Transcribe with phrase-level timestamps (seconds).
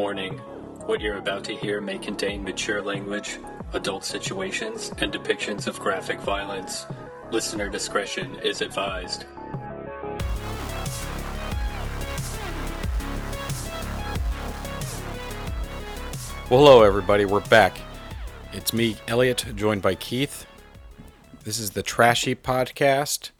[0.00, 0.38] Warning
[0.86, 3.38] What you're about to hear may contain mature language,
[3.74, 6.86] adult situations, and depictions of graphic violence.
[7.30, 9.26] Listener discretion is advised.
[16.48, 17.26] Well, hello, everybody.
[17.26, 17.76] We're back.
[18.54, 20.46] It's me, Elliot, joined by Keith.
[21.44, 23.32] This is the Trashy Podcast,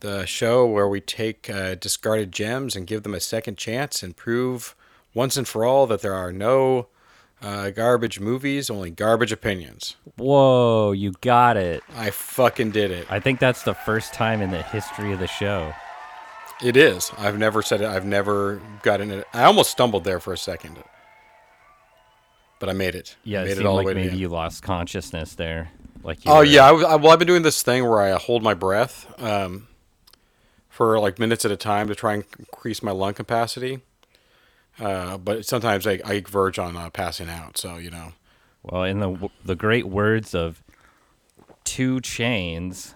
[0.00, 4.16] the show where we take uh, discarded gems and give them a second chance and
[4.16, 4.74] prove
[5.14, 6.88] once and for all that there are no
[7.42, 9.96] uh, garbage movies, only garbage opinions.
[10.16, 11.82] Whoa, you got it.
[11.96, 13.06] I fucking did it.
[13.10, 15.72] I think that's the first time in the history of the show.
[16.62, 17.10] It is.
[17.16, 17.86] I've never said it.
[17.86, 19.26] I've never gotten it.
[19.32, 20.76] I almost stumbled there for a second,
[22.58, 23.16] but I made it.
[23.24, 24.20] Yeah, I it made seemed all the like way the maybe end.
[24.20, 25.70] you lost consciousness there.
[26.02, 28.10] Like you Oh were- yeah, I, I, well, I've been doing this thing where I
[28.18, 29.68] hold my breath um,
[30.68, 33.80] for like minutes at a time to try and increase my lung capacity.
[34.80, 37.58] Uh, but sometimes I, I verge on uh, passing out.
[37.58, 38.12] So you know,
[38.62, 40.62] Well, in the the great words of
[41.64, 42.94] 2 Chainz,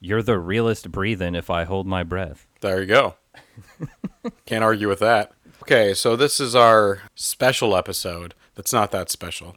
[0.00, 2.46] you're the realest breathing if I hold my breath.
[2.60, 3.16] there you go.
[4.46, 5.32] Can't argue with that.
[5.62, 8.34] Okay, so this is our special episode.
[8.54, 9.56] That's not that special.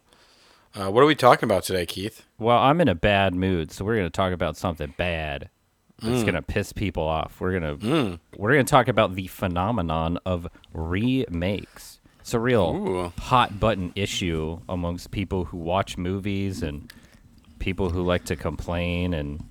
[0.75, 2.23] Uh, what are we talking about today, Keith?
[2.39, 5.49] Well, I'm in a bad mood, so we're going to talk about something bad.
[6.03, 6.23] That's Mm.
[6.23, 7.39] going to piss people off.
[7.39, 11.99] We're going to we're to talk about the phenomenon of remakes.
[12.19, 13.13] It's a real Ooh.
[13.21, 16.91] hot button issue amongst people who watch movies and
[17.59, 19.43] people who like to complain and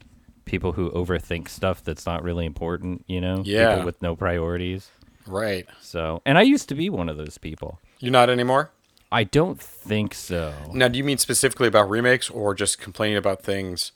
[0.45, 3.43] people who overthink stuff that's not really important, you know?
[3.45, 3.71] Yeah.
[3.75, 4.91] People with no priorities.
[5.27, 5.67] Right.
[5.81, 7.79] So, and I used to be one of those people.
[8.01, 8.71] You're not anymore.
[9.11, 10.53] I don't think so.
[10.73, 13.93] Now, do you mean specifically about remakes or just complaining about things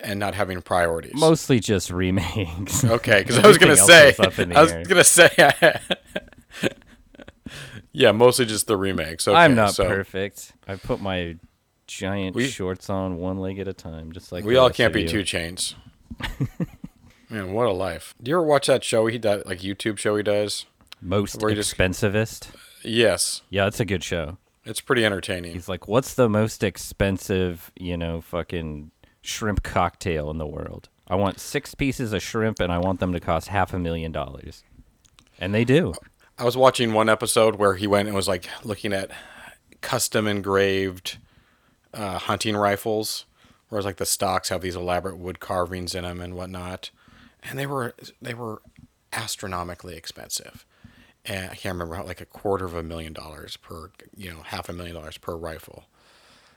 [0.00, 1.14] and not having priorities?
[1.14, 2.84] Mostly just remakes.
[2.84, 4.84] Okay, because I was gonna say, else is up in the I was air.
[4.84, 5.28] gonna say,
[7.92, 9.26] yeah, mostly just the remakes.
[9.28, 10.52] Okay, I'm not so perfect.
[10.66, 11.36] I put my
[11.86, 15.02] giant We- shorts on one leg at a time, just like We all can't be
[15.02, 15.08] you.
[15.08, 15.74] 2 Chainz.
[17.28, 18.14] Man, what a life!
[18.22, 20.66] Do you ever watch that show he does, like YouTube show he does?
[21.02, 22.48] Most Where you just- expensivest.
[22.82, 24.38] Yes, Yeah, it's a good show.
[24.64, 25.52] it's pretty entertaining.
[25.52, 28.92] He's like, "What's the most expensive, you know, fucking
[29.26, 30.88] shrimp cocktail in the world?
[31.08, 34.12] I want six pieces of shrimp, and I want them to cost half a million
[34.12, 34.64] dollars."
[35.38, 35.94] And they do.
[36.38, 39.10] I was watching one episode where he went and was like looking at
[39.80, 41.18] custom engraved
[41.94, 43.24] uh, hunting rifles,
[43.68, 46.90] whereas like the stocks have these elaborate wood carvings in them and whatnot,
[47.42, 48.62] and they were they were
[49.12, 50.66] astronomically expensive.
[51.24, 54.42] And I can't remember how like a quarter of a million dollars per you know
[54.44, 55.84] half a million dollars per rifle.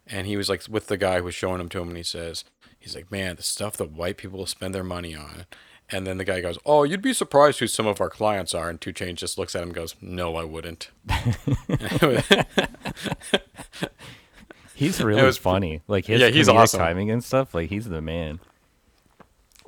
[0.06, 2.03] And he was like with the guy who was showing them to him, and he
[2.03, 2.44] says,
[2.80, 5.46] he's like, man, the stuff that white people spend their money on.
[5.92, 8.70] And then the guy goes, "Oh, you'd be surprised who some of our clients are."
[8.70, 10.92] And 2 Chainz just looks at him, and goes, "No, I wouldn't."
[14.76, 15.82] He's really was- funny.
[15.88, 16.80] Like his Yeah, he's awesome.
[16.80, 17.54] timing and stuff.
[17.54, 18.40] Like he's the man.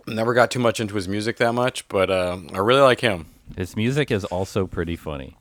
[0.07, 3.27] Never got too much into his music that much, but uh, I really like him.
[3.57, 5.37] His music is also pretty funny.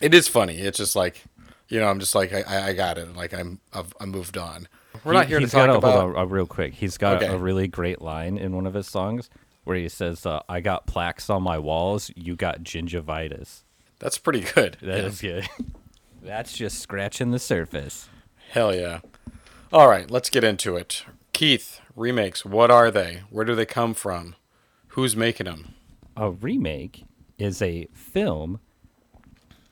[0.00, 0.56] It is funny.
[0.58, 1.22] It's just like,
[1.68, 3.14] you know, I'm just like, I- I, I got it.
[3.14, 4.66] Like I'm, I've, I moved on.
[5.04, 6.00] We're not He- here to talk got a, about.
[6.00, 6.74] Hold on, uh, real quick.
[6.74, 7.26] He's got Okay.
[7.32, 9.30] a really great line in one of his songs
[9.64, 12.10] where he says, uh, "I got plaques on my walls.
[12.16, 13.62] You got gingivitis."
[13.98, 14.76] That's pretty good.
[14.82, 15.48] That is good.
[16.22, 18.08] That's just scratching the surface.
[18.50, 19.00] Hell yeah.
[19.72, 21.04] All right, let's get into it.
[21.32, 22.44] Keith, remakes.
[22.44, 23.22] What are they?
[23.30, 24.34] Where do they come from?
[24.88, 25.74] Who's making them?
[26.16, 27.04] A remake
[27.38, 28.60] is a film,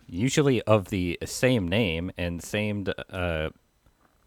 [0.06, 3.49] usually of the same name and same uh,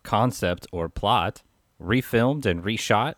[0.04, 1.42] concept or plot,
[1.82, 3.16] refilmed and reshot,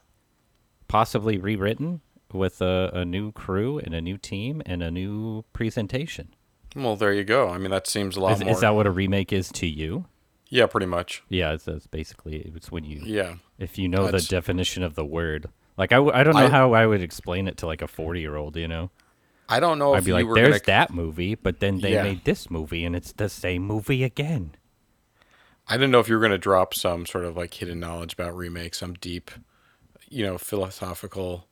[0.88, 2.02] possibly rewritten
[2.32, 6.34] with a, a new crew and a new team and a new presentation.
[6.76, 7.50] Well, there you go.
[7.50, 8.50] I mean, that seems a lot Is, more.
[8.52, 10.06] is that what a remake is to you?
[10.50, 11.24] yeah, pretty much.
[11.30, 13.36] Yeah, it's, that's basically it's when you Yeah.
[13.58, 15.48] if you know That's- the definition of the word.
[15.78, 18.22] Like I, I don't know I- how I would explain it to like a forty
[18.22, 18.56] year old.
[18.56, 18.92] You know,
[19.50, 20.64] I don't know I'd if be you like, "There's gonna.
[20.68, 22.04] that movie," but then they Yeah.
[22.04, 24.52] made this movie, and it's the same movie again.
[25.68, 28.14] I didn't know if you were going to drop some sort of like hidden knowledge
[28.14, 29.32] about remakes, some deep,
[30.10, 31.48] you know, philosophical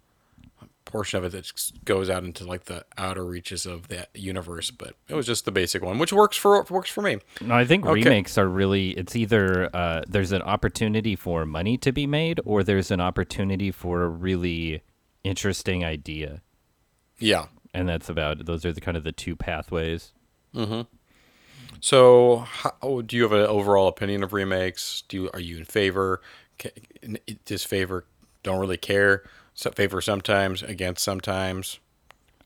[0.83, 1.49] portion of it that
[1.85, 4.69] goes out into like the outer reaches of that universe.
[4.71, 7.19] But it was just the basic one, which works for works for me.
[7.39, 8.01] No, I think Okay.
[8.03, 8.89] remakes are really.
[8.91, 13.71] It's either uh, there's an opportunity for money to be made, or there's an opportunity
[13.71, 14.81] for a really
[15.23, 16.41] interesting idea,
[17.19, 17.45] Yeah.
[17.73, 18.45] and that's about.
[18.45, 20.11] Those are the kind of the two pathways.
[21.81, 25.03] So, how, do you have an overall opinion of remakes?
[25.09, 26.21] Do you, are you in favor?
[27.45, 28.05] Disfavor?
[28.43, 29.23] Don't really care.
[29.55, 31.79] So favor sometimes, against sometimes.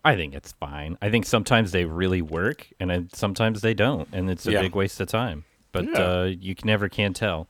[0.05, 0.97] I think it's fine.
[1.01, 4.61] I think sometimes they really work, and then sometimes they don't, and it's a Yeah.
[4.61, 5.43] big waste of time.
[5.71, 5.99] But Yeah.
[5.99, 7.47] uh, you never can tell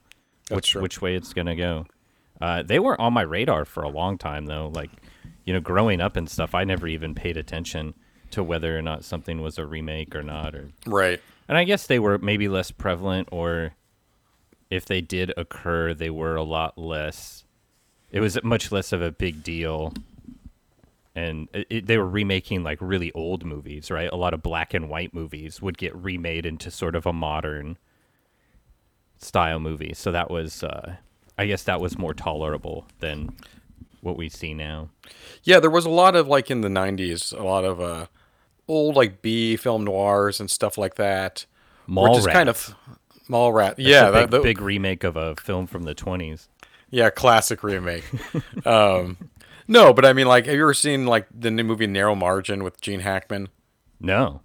[0.48, 0.82] That's which true.
[0.82, 1.86] which way it's gonna go.
[2.40, 4.70] Uh, they were on my radar for a long time, though.
[4.74, 4.90] Like,
[5.44, 7.94] you know, growing up and stuff, I never even paid attention
[8.32, 11.20] to whether or not something was a remake or not, or Right.
[11.48, 13.74] And I guess they were maybe less prevalent, or
[14.70, 17.44] if they did occur, they were a lot less.
[18.10, 19.92] It was much less of a big deal,
[21.14, 24.10] and it, it- they were remaking like really old movies, right?
[24.12, 27.78] A lot of black and white movies would get remade into sort of a modern
[29.18, 30.96] style movie, so that was, uh,
[31.38, 33.34] I guess, that was more tolerable than
[34.02, 34.90] what we see now.
[35.42, 38.06] Yeah, there was a lot of like in the '90s, a lot of uh,
[38.68, 41.46] old like B film noirs and stuff like that.
[41.86, 42.74] Mall which is kind of
[43.28, 43.76] mall rat.
[43.76, 46.48] That's yeah, that- big, that- big remake of a film from the twenties.
[46.90, 48.04] yeah, classic remake.
[48.66, 49.16] um,
[49.68, 52.62] no, but I mean, like, have you ever seen like the new movie Narrow Margin
[52.64, 53.48] with Gene Hackman?
[54.00, 54.42] No,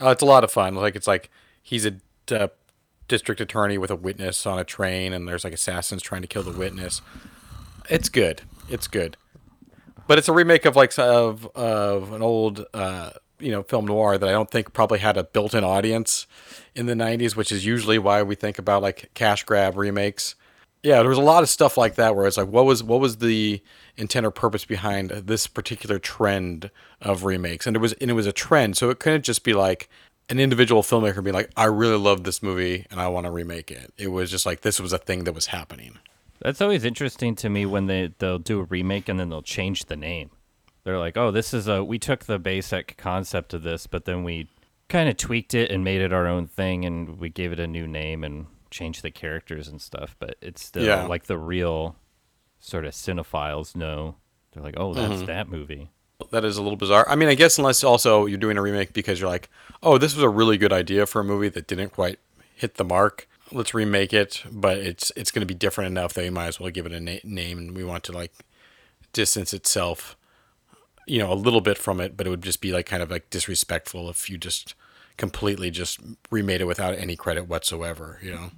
[0.00, 0.74] Uh, it's a lot of fun.
[0.74, 1.30] Like, it's like
[1.62, 1.94] he's a
[2.30, 2.48] uh,
[3.06, 6.42] district attorney with a witness on a train, and there's like assassins trying to kill
[6.42, 7.02] the witness.
[7.90, 8.42] It's good.
[8.68, 9.16] It's good.
[10.06, 14.18] But it's a remake of like of of an old uh, you know film noir
[14.18, 16.26] that I don't think probably had a built-in audience
[16.74, 20.34] in the '90s, which is usually why we think about like cash grab remakes.
[20.82, 23.00] Yeah, there was a lot of stuff like that where it's like, what was what
[23.00, 23.62] was the
[23.96, 26.70] intent or purpose behind this particular trend
[27.00, 27.66] of remakes?
[27.66, 29.88] And it was and it was a trend, so it couldn't just be like
[30.28, 33.70] an individual filmmaker being like, I really love this movie and I want to remake
[33.70, 33.92] it.
[33.96, 35.98] It was just like this was a thing that was happening.
[36.40, 39.86] That's always interesting to me when they they'll do a remake and then they'll change
[39.86, 40.30] the name.
[40.88, 44.24] They're like, "Oh, this is a we took the basic concept of this, but then
[44.24, 44.48] we
[44.88, 47.66] kind of tweaked it and made it our own thing and we gave it a
[47.66, 51.04] new name and changed the characters and stuff, but it's still Yeah.
[51.04, 51.96] like the real
[52.58, 54.14] sort of cinephiles know.
[54.52, 55.26] They're like, "Oh, that's mm-hmm.
[55.26, 55.90] that movie."
[56.30, 57.06] That is a little bizarre.
[57.06, 59.50] I mean, I guess unless also you're doing a remake because you're like,
[59.82, 62.18] oh, this was a really good idea for a movie that didn't quite
[62.54, 63.28] hit the mark.
[63.52, 66.58] Let's remake it, but it's it's going to be different enough that you might as
[66.58, 68.32] well give it a na- name, and we want to like
[69.12, 70.16] distance itself,
[71.08, 73.10] you know, a little bit from it, but it would just be like kind of
[73.10, 74.74] like disrespectful if you just
[75.16, 75.98] completely just
[76.30, 78.18] remade it without any credit whatsoever.
[78.22, 78.50] You know.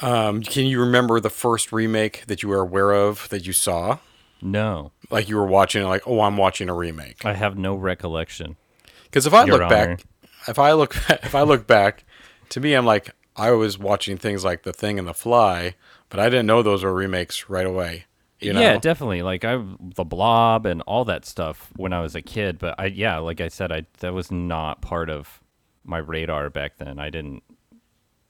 [0.00, 3.98] Um, can you remember the first remake that you were aware of that you saw?
[4.40, 7.24] No, Like you were watching, like, oh, I'm watching a remake.
[7.24, 8.56] I have no recollection.
[9.04, 9.96] Because if I Your look Honor.
[9.96, 10.04] back,
[10.46, 12.04] if I look, if I look back,
[12.50, 15.74] to me, I'm like, I was watching things like The Thing and The Fly,
[16.08, 18.04] but I didn't know those were remakes right away.
[18.40, 18.60] You know?
[18.60, 19.22] Yeah, definitely.
[19.22, 19.62] Like I
[19.96, 23.40] the blob and all that stuff when I was a kid, but I yeah, like
[23.40, 25.40] I said I that was not part of
[25.84, 26.98] my radar back then.
[26.98, 27.42] I didn't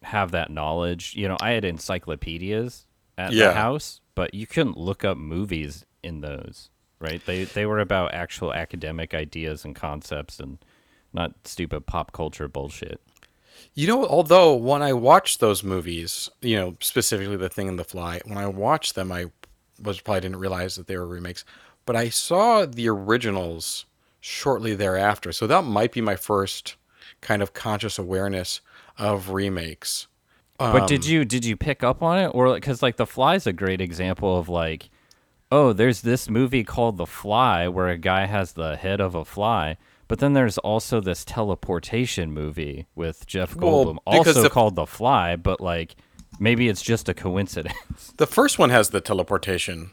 [0.02, 1.14] have that knowledge.
[1.16, 2.86] You know, I had encyclopedias
[3.18, 3.48] at Yeah.
[3.48, 6.70] the house, but you couldn't look up movies in those,
[7.00, 7.24] right?
[7.26, 10.58] They they were about actual academic ideas and concepts and
[11.12, 13.00] not stupid pop culture bullshit.
[13.74, 17.84] You know, although when I watched those movies, you know, specifically The Thing and The
[17.84, 19.26] Fly, when I watched them, I
[19.82, 21.44] was probably didn't realize that they were remakes,
[21.86, 23.86] but I saw the originals
[24.20, 25.32] shortly thereafter.
[25.32, 26.76] So that might be my first
[27.20, 28.60] kind of conscious awareness
[28.96, 30.08] of remakes.
[30.58, 33.46] But did um, you did you pick up on it or because like The Fly's
[33.46, 34.90] a great example of like,
[35.52, 39.24] oh, there's this movie called The Fly where a guy has the head of a
[39.24, 39.76] fly,
[40.08, 44.86] but then there's also this teleportation movie with Jeff Goldblum because also the- called The
[44.86, 45.94] Fly, but like
[46.38, 48.12] maybe it's just a coincidence.
[48.16, 49.90] The first one has the teleportation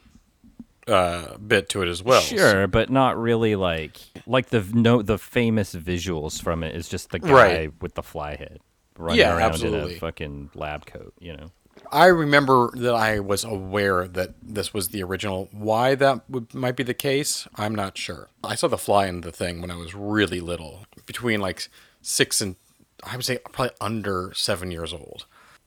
[0.88, 2.22] uh, bit to it as well.
[2.22, 3.98] sure, but not really like
[4.28, 7.74] like the no the famous visuals from it is just the guy Right.
[7.82, 8.60] with the fly head
[8.98, 11.52] running Yeah, around in a fucking lab coat, you know.
[11.92, 15.50] I remember that I was aware that this was the original.
[15.52, 18.30] Why that would, might be the case, I'm not sure.
[18.44, 21.68] I saw the fly in the thing when I was really little, between like
[22.02, 22.56] six and
[23.04, 25.26] I would say probably under seven years old.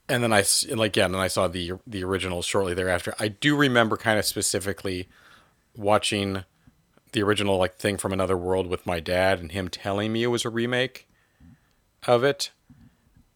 [0.09, 3.13] And then I like yeah, and then I saw the the original shortly thereafter.
[3.19, 5.07] I do remember kind of specifically
[5.75, 6.43] watching
[7.11, 10.27] the original like thing from another world with my dad and him telling me it
[10.27, 11.07] was a remake
[12.07, 12.51] of it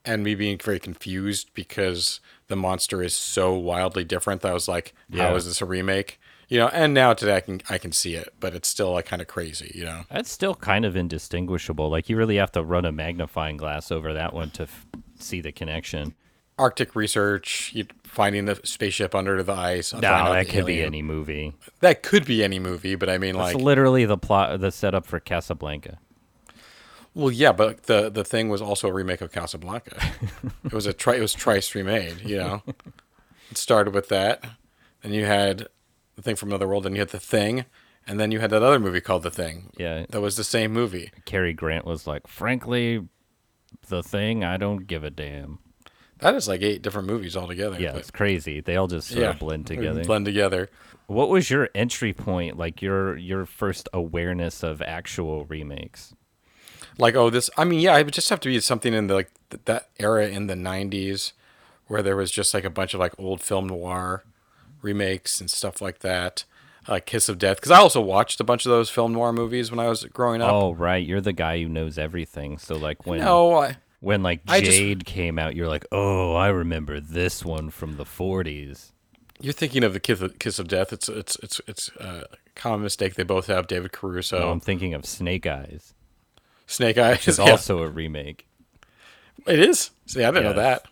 [0.06, 4.68] and me being very confused because the monster is so wildly different that I was
[4.68, 5.30] like, Yeah.
[5.30, 6.20] how is this a remake?
[6.50, 9.06] You know, and now today I can I can see it, but it's still like
[9.06, 10.04] kind of crazy, you know.
[10.12, 11.90] That's still kind of indistinguishable.
[11.90, 14.86] Like you really have to run a magnifying glass over that one to f-
[15.20, 16.14] see the connection.
[16.58, 19.94] Arctic research, finding the spaceship under the ice.
[19.94, 21.54] No, that could be any movie.
[21.80, 25.06] That could be any movie, but I mean, That's like, literally the plot, the setup
[25.06, 25.98] for Casablanca.
[27.16, 29.96] well, yeah, but the the thing was also a remake of Casablanca.
[30.64, 32.62] it was a tri- it was twice remade, you know.
[33.50, 34.44] it started with that,
[35.04, 35.68] and you had
[36.16, 37.66] the thing from another world, and you had the thing,
[38.06, 39.72] and then you had that other movie called The Thing.
[39.78, 40.06] Yeah.
[40.10, 41.12] that was the same movie.
[41.26, 43.08] Cary Grant was like, frankly,
[43.88, 45.58] the thing, I don't give a damn.
[46.24, 47.80] That is like eight different movies altogether.
[47.80, 48.62] Yeah, but- it's crazy.
[48.62, 50.04] They all just sort of blend together.
[50.04, 50.70] Blend together.
[51.08, 52.58] What was your entry point?
[52.58, 56.14] Like your your first awareness of actual remakes?
[56.98, 57.50] Like, oh, this.
[57.58, 59.90] I mean, yeah, it would just have to be something in the like th- that
[60.00, 61.34] era in the '90s,
[61.88, 64.24] where there was just like a bunch of like old film noir
[64.82, 66.46] remakes and stuff like that.
[66.88, 69.72] Like Kiss of Death, because I also watched a bunch of those film noir movies
[69.72, 70.52] when I was growing up.
[70.52, 71.06] Oh, right.
[71.06, 72.58] You're the guy who knows everything.
[72.58, 76.34] So like when no, I, when like I just- Jade came out, you're like, oh,
[76.36, 78.92] I remember this one from the 40s.
[79.40, 80.94] You're thinking of the Kiss of, Kiss of Death.
[80.94, 83.16] It's it's it's it's a common mistake.
[83.16, 85.94] They both have David Caruso, No, I'm thinking of Snake Eyes.
[86.68, 87.28] Snake Eyes.
[87.28, 87.52] is Yeah.
[87.52, 88.46] also a remake
[89.48, 89.90] it is.
[90.06, 90.86] See, I didn't know that.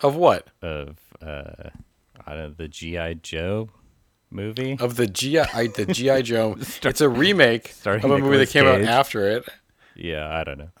[0.00, 0.48] Of what?
[0.62, 1.70] of uh,
[2.26, 3.70] I don't know, the GI Joe
[4.30, 4.76] movie.
[4.80, 6.56] Of the GI the GI Joe.
[6.82, 9.48] it's a remake of a movie that came out after it.
[9.94, 10.70] Yeah, I don't know.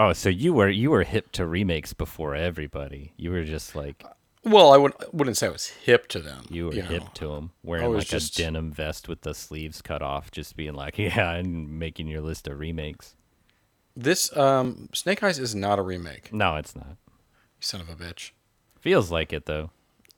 [0.00, 3.12] Oh, so you were you were hip to remakes before everybody.
[3.16, 4.04] You were just like
[4.44, 6.44] Well, I wouldn't wouldn't say I was hip to them.
[6.50, 6.82] you were know.
[6.82, 10.56] hip to them, wearing like just- a denim vest with the sleeves cut off, just
[10.56, 13.16] being like, yeah, and making your list of remakes.
[13.96, 16.32] This um, Snake Eyes is not a remake.
[16.32, 16.86] No, it's not.
[17.08, 18.30] You son of a bitch.
[18.80, 19.70] Feels like it though.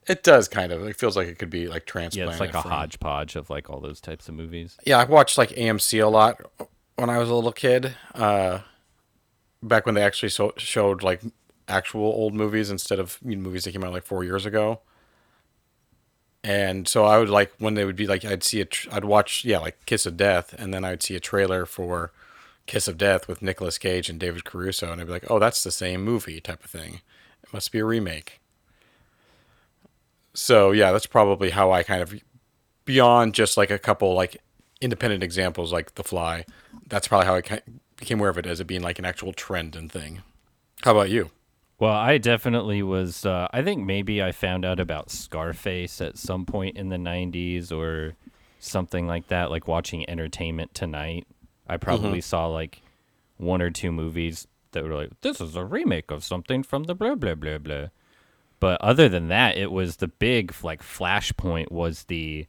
[0.07, 0.87] It does kind of.
[0.87, 3.71] It feels like it could be like Yeah, it's like a from- hodgepodge of like
[3.71, 4.77] all those types of movies.
[4.85, 6.39] Yeah, I watched like AMC a lot
[6.97, 7.95] when I was a little kid.
[8.15, 8.59] Uh,
[9.63, 11.23] back when they actually so- showed like
[11.69, 14.81] actual old movies instead of you know, movies that came out like four years ago.
[16.43, 19.05] And so I would like when they would be like I'd see a tr- I'd
[19.05, 22.13] watch yeah like Kiss of Death and then I'd see a trailer for
[22.67, 25.63] Kiss of Death with Nicolas Cage and David Caruso and I'd be like oh that's
[25.63, 27.01] the same movie type of thing.
[27.43, 28.41] It must be a remake.
[30.33, 32.15] So yeah, that's probably how I kind of
[32.87, 34.39] beyond just like a couple like
[34.81, 36.47] independent examples like The Fly.
[36.87, 37.61] That's probably how I
[38.01, 40.23] became aware of it as it being like an actual trend and thing.
[40.83, 41.31] How about you?
[41.79, 43.25] Well, I definitely was.
[43.25, 47.71] Uh, I think maybe I found out about Scarface at some point in the 90s
[47.73, 48.17] or
[48.59, 51.27] something like that, like watching Entertainment Tonight.
[51.69, 52.83] I probably saw like
[53.37, 56.95] one or two movies that were like, this is a remake of something from the
[56.95, 57.87] blah, blah, blah, blah.
[58.59, 62.47] But other than that, it was the big, like, flashpoint was the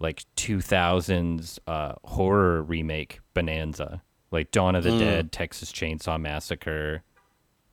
[0.00, 4.02] like 2000s uh, horror remake Bonanza.
[4.32, 7.02] Like Dawn of the Dead, Texas Chainsaw Massacre,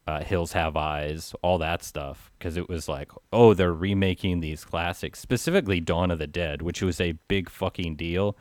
[0.05, 2.31] uh, Hills Have Eyes, all that stuff.
[2.37, 6.81] Because it was like, oh, they're remaking these classics, specifically Dawn of the Dead, which
[6.81, 8.35] was a big fucking deal.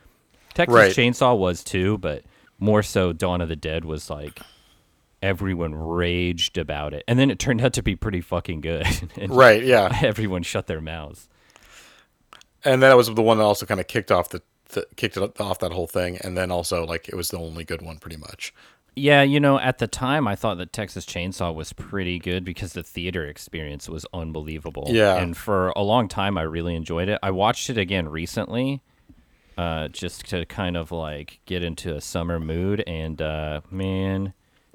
[0.54, 0.92] Texas Right.
[0.92, 2.24] Chainsaw was too, but
[2.58, 4.40] more so Dawn of the Dead was like
[5.22, 7.04] everyone raged about it.
[7.08, 8.86] And then it turned out to be pretty fucking good.
[9.28, 9.96] Right, yeah.
[10.02, 11.28] everyone shut their mouths.
[12.64, 14.42] And that was the one that also kind of kicked off the,
[14.96, 17.82] kicked it off that whole thing and then also like it was the only good
[17.82, 18.52] one pretty much.
[18.94, 22.72] Yeah, you know, at the time I thought that Texas Chainsaw was pretty good because
[22.72, 24.86] the theater experience was unbelievable.
[24.88, 25.16] Yeah.
[25.16, 27.18] And for a long time I really enjoyed it.
[27.22, 28.82] I watched it again recently,
[29.56, 34.34] uh, just to kind of like get into a summer mood and uh man,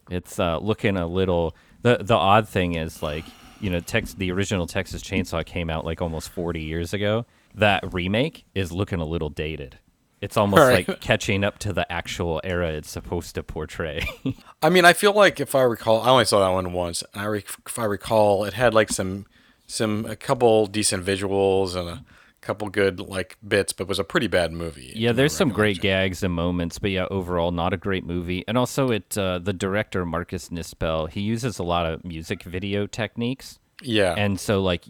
[0.09, 3.25] it's uh looking a little the the odd thing is like,
[3.59, 7.25] you know, Tex the original Texas Chainsaw came out like almost forty years ago.
[7.55, 9.79] That remake is looking a little dated.
[10.21, 10.87] It's almost Right.
[10.87, 14.05] like catching up to the actual era it's supposed to portray.
[14.61, 17.21] I mean, I feel like if I recall, I only saw that one once, and
[17.21, 19.25] I re- if I recall, it had like some
[19.67, 22.05] some a couple decent visuals and a
[22.41, 24.93] couple good like bits, but was a pretty bad movie.
[24.95, 28.43] Yeah, there's some great gags and moments, but yeah, overall not a great movie.
[28.47, 32.87] And also, it uh, the director Marcus Nispel he uses a lot of music video
[32.87, 34.85] techniques, Yeah, and so like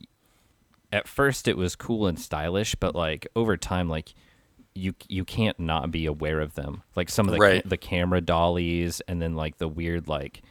[0.93, 4.13] at first it was cool and stylish, but like over time, like
[4.75, 6.83] you you can't not be aware of them.
[6.95, 7.67] Like some of the Right.
[7.67, 10.41] the camera dollies, and then like the weird like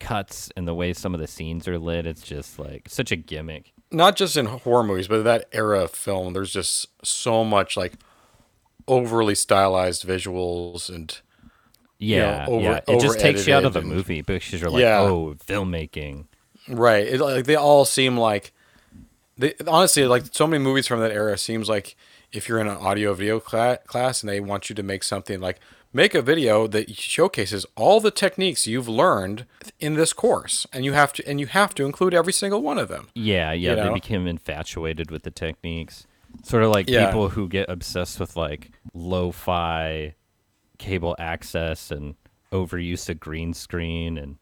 [0.00, 2.06] cuts and the way some of the scenes are lit.
[2.06, 3.72] It's just like such a gimmick.
[3.90, 6.32] not just in horror movies, but that era of film.
[6.32, 7.92] There's just so much like
[8.88, 11.20] overly stylized visuals and
[11.98, 12.80] Yeah, over- yeah.
[12.88, 15.00] It just takes you out of the and- movie because you're like, Yeah.
[15.00, 16.26] oh, filmmaking.
[16.68, 17.06] Right.
[17.06, 18.52] It, like they all seem like
[19.36, 21.96] they honestly like so many movies from that era seems like
[22.32, 25.40] if you're in an audio video cla- class and they want you to make something
[25.40, 25.60] like
[25.92, 29.46] make a video that showcases all the techniques you've learned
[29.78, 32.78] in this course and you have to and you have to include every single one
[32.78, 33.08] of them.
[33.14, 36.06] Yeah, yeah, You they became infatuated with the techniques.
[36.42, 37.06] Sort of like Yeah.
[37.06, 40.14] people who get obsessed with like lo-fi
[40.78, 42.16] cable access and
[42.52, 44.36] overuse of green screen and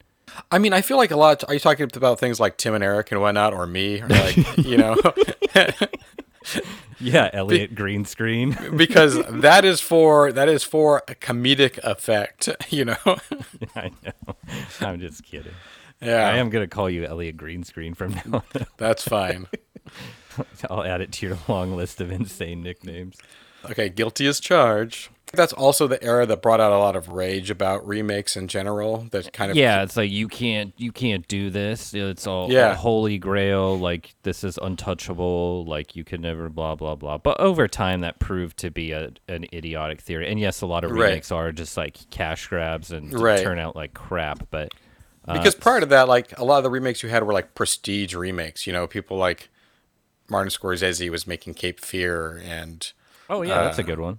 [0.50, 1.44] I mean, I feel like a lot.
[1.48, 4.00] Are you talking about things like Tim and Eric and whatnot, or me?
[4.02, 4.96] Or like, you know,
[7.00, 8.56] Yeah, Elliot green screen.
[8.76, 12.96] because that is for that is for a comedic effect, you know.
[13.74, 14.36] I know.
[14.80, 15.52] I'm just kidding.
[16.00, 18.66] yeah, I am gonna call you Elliot green screen from now on.
[18.76, 19.46] That's fine.
[20.70, 23.16] I'll add it to your long list of insane nicknames.
[23.70, 25.08] Okay, guilty as charged.
[25.34, 29.06] That's also the era that brought out a lot of rage about remakes in general.
[29.12, 31.94] That kind of Yeah, it's like you can't you can't do this.
[31.94, 32.72] It's all Yeah.
[32.72, 33.78] a holy grail.
[33.78, 35.64] Like this is untouchable.
[35.64, 37.16] Like you can never blah blah blah.
[37.18, 40.30] But over time, that proved to be a an idiotic theory.
[40.30, 41.04] And yes, a lot of Right.
[41.08, 43.42] remakes are just like cash grabs and Right.
[43.42, 44.48] turn out like crap.
[44.50, 44.74] But
[45.26, 47.54] uh, because prior to that, like a lot of the remakes you had were like
[47.54, 48.66] prestige remakes.
[48.66, 49.48] You know, people like
[50.28, 52.92] Martin Scorsese was making Cape Fear, and
[53.30, 54.18] oh yeah, that's a uh, good one.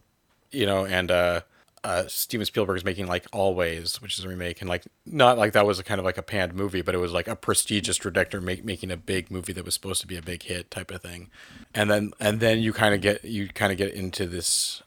[0.53, 1.41] You know, and uh,
[1.83, 5.53] uh, Steven Spielberg is making like Always, which is a remake, and like not like
[5.53, 7.97] that was a kind of like a panned movie, but it was like a prestigious
[7.97, 10.91] director make, making a big movie that was supposed to be a big hit type
[10.91, 11.29] of thing,
[11.73, 14.81] and then and then you kind of get you kind of get into this,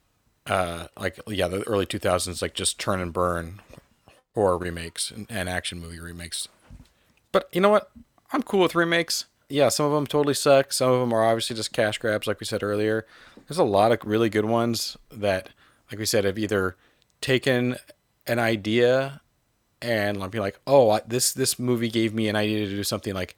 [0.46, 3.61] uh, like yeah, the early two thousands, like just turn and burn
[4.35, 6.49] horror remakes and, and action movie remakes.
[7.32, 7.90] But you know what?
[8.32, 9.26] I'm cool with remakes.
[9.49, 10.73] Yeah, some of them totally suck.
[10.73, 13.06] Some of them are obviously just cash grabs, like we said earlier.
[13.46, 15.50] There's a lot of really good ones that,
[15.90, 16.76] like we said, have either
[17.20, 17.76] taken
[18.26, 19.20] an idea
[19.82, 23.36] and be like, oh, this this movie gave me an idea to do something like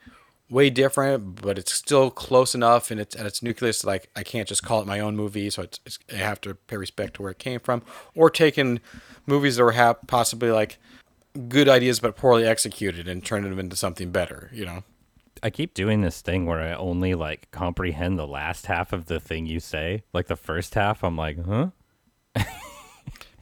[0.50, 3.84] way different, but it's still close enough and it's at its nucleus.
[3.84, 6.54] Like I can't just call it my own movie, so it's, it's I have to
[6.54, 7.82] pay respect to where it came from.
[8.14, 8.80] Or taken
[9.26, 10.78] movies that were hap- possibly like
[11.48, 14.50] good ideas but poorly executed and turned them into something better.
[14.52, 14.84] You know.
[15.40, 19.20] I keep doing this thing where I only like comprehend the last half of the
[19.20, 20.02] thing you say.
[20.12, 21.68] Like the first half, I'm like, huh?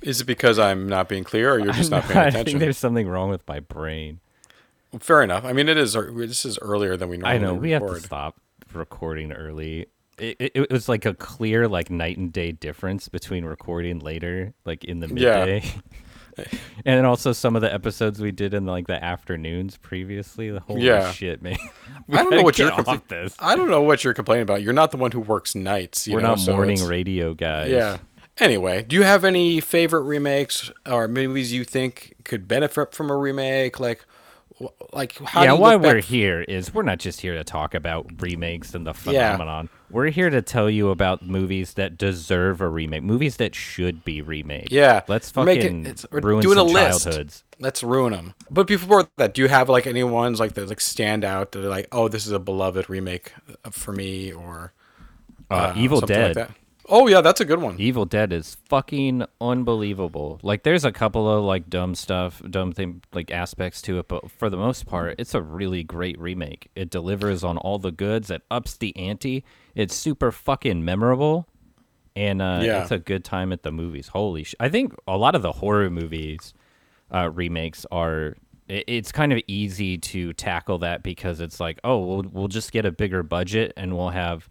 [0.02, 2.40] Is it because I'm not being clear, or you're just not paying attention?
[2.40, 4.20] I think there's something wrong with my brain.
[5.00, 5.44] Fair enough.
[5.44, 5.94] I mean, it is.
[5.94, 8.36] This is earlier than we normally I know we have to stop
[8.72, 9.86] recording early.
[10.18, 14.54] It, it, it was like a clear like night and day difference between recording later,
[14.64, 15.44] like in the Yeah.
[15.44, 15.68] midday,
[16.36, 16.48] and
[16.84, 20.50] then also some of the episodes we did in like the afternoons previously.
[20.50, 21.10] The holy Yeah.
[21.10, 21.56] shit, man!
[22.12, 22.70] I don't know what you're.
[22.70, 23.36] Get off compla- this.
[23.40, 24.62] I don't know what you're complaining about.
[24.62, 26.06] You're not the one who works nights.
[26.08, 27.70] We're know, not so morning radio guys.
[27.72, 27.98] Yeah.
[28.38, 33.16] Anyway, do you have any favorite remakes or movies you think could benefit from a
[33.16, 33.80] remake?
[33.80, 34.04] Like,
[34.92, 35.42] like how?
[35.42, 38.74] yeah, do you why we're here is we're not just here to talk about remakes
[38.74, 39.68] and the phenomenon.
[39.90, 44.20] We're here to tell you about movies that deserve a remake, movies that should be
[44.20, 44.68] remade.
[44.72, 47.04] Yeah, let's we're making- fucking it's- ruin doing a list.
[47.04, 47.44] childhoods.
[47.58, 48.34] Let's ruin them.
[48.50, 51.64] But before that, do you have like any ones like that like stand out that
[51.64, 53.32] are like, oh, this is a beloved remake
[53.70, 54.72] for me, or
[55.50, 56.36] Uh, Evil something Dead.
[56.36, 56.56] Like that?
[56.88, 57.76] Oh yeah, that's a good one.
[57.80, 60.38] Evil Dead is fucking unbelievable.
[60.42, 64.30] Like, there's a couple of like dumb stuff, dumb thing like aspects to it, but
[64.30, 66.68] for the most part, it's a really great remake.
[66.76, 68.30] It delivers on all the goods.
[68.30, 69.44] It ups the ante.
[69.74, 71.48] It's super fucking memorable,
[72.14, 72.82] and uh, Yeah.
[72.82, 74.08] it's a good time at the movies.
[74.08, 74.54] Holy sh!
[74.60, 76.54] I think a lot of the horror movies
[77.12, 78.36] uh, remakes are.
[78.68, 82.84] It's kind of easy to tackle that because it's like, oh, we'll we'll just get
[82.84, 84.48] a bigger budget and we'll have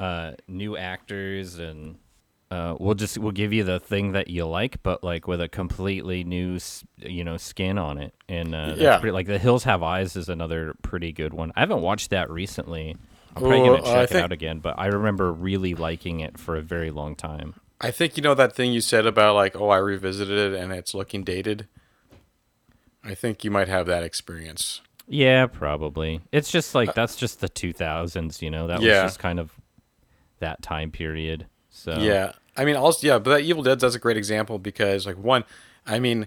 [0.00, 1.96] uh, new actors and
[2.50, 5.48] uh, we'll just we'll give you the thing that you like, but like with a
[5.48, 6.58] completely new
[6.98, 8.12] you know skin on it.
[8.28, 8.98] And uh, Yeah.
[8.98, 11.52] pretty, like the Hills Have Eyes is another pretty good one.
[11.54, 12.96] I haven't watched that recently.
[13.36, 16.18] I'm probably Well, gonna uh, check it think- out again, but I remember really liking
[16.20, 17.54] it for a very long time.
[17.80, 20.72] I think you know that thing you said about like, oh, I revisited it and
[20.72, 21.68] it's looking dated.
[23.04, 24.80] I think you might have that experience.
[25.08, 26.20] Yeah, probably.
[26.32, 28.66] It's just like that's just the 2000s, you know.
[28.66, 29.02] That Uh, Yeah.
[29.04, 29.52] was just kind of
[30.40, 31.46] that time period.
[31.70, 35.06] So Yeah, I mean, also yeah, but that Evil Dead that's a great example because
[35.06, 35.44] like one,
[35.86, 36.26] I mean,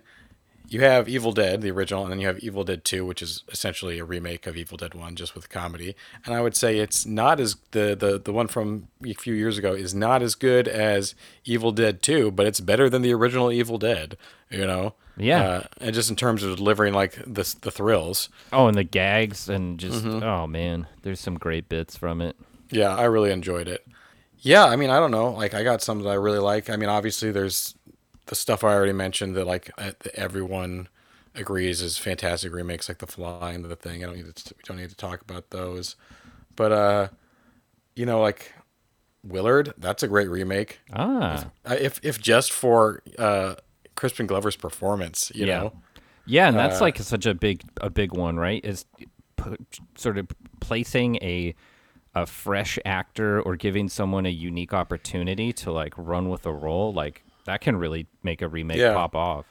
[0.70, 3.44] you have Evil Dead the original, and then you have Evil Dead Two, which is
[3.50, 5.96] essentially a remake of Evil Dead One, just with comedy.
[6.26, 9.58] And I would say it's not as the the the one from a few years
[9.58, 13.52] ago is not as good as Evil Dead Two, but it's better than the original
[13.52, 14.18] Evil Dead.
[14.50, 14.96] You know.
[15.16, 15.44] Yeah.
[15.44, 18.30] Uh, and just in terms of delivering like the the thrills.
[18.52, 20.24] Oh, and the gags and just Mm-hmm.
[20.24, 22.36] oh man, there's some great bits from it.
[22.72, 23.86] Yeah, I really enjoyed it.
[24.44, 25.32] Yeah, I mean, I don't know.
[25.32, 26.70] Like, I got some that I really like.
[26.70, 27.76] I mean, obviously, there's
[28.28, 30.90] the stuff I already mentioned that like uh, everyone
[31.36, 34.04] agrees is fantastic remakes, like The Fly and The Thing.
[34.04, 34.54] I don't need to.
[34.56, 35.96] We don't need to talk about those.
[36.56, 37.08] But uh,
[37.96, 38.54] you know, like
[39.24, 40.80] Willard, that's a great remake.
[40.94, 41.50] Ah.
[41.66, 43.56] Uh, if if just for uh,
[43.96, 45.60] Crispin Glover's performance, you Yeah.
[45.60, 45.74] know.
[46.26, 48.64] Yeah, and that's Uh, like such a big a big one, right?
[48.64, 48.86] Is
[49.38, 49.58] p-
[49.96, 50.28] sort of
[50.62, 51.54] placing a
[52.16, 56.94] a fresh actor or giving someone a unique opportunity to like run with a role,
[56.94, 58.94] like that can really make a remake Yeah.
[58.94, 59.46] pop off.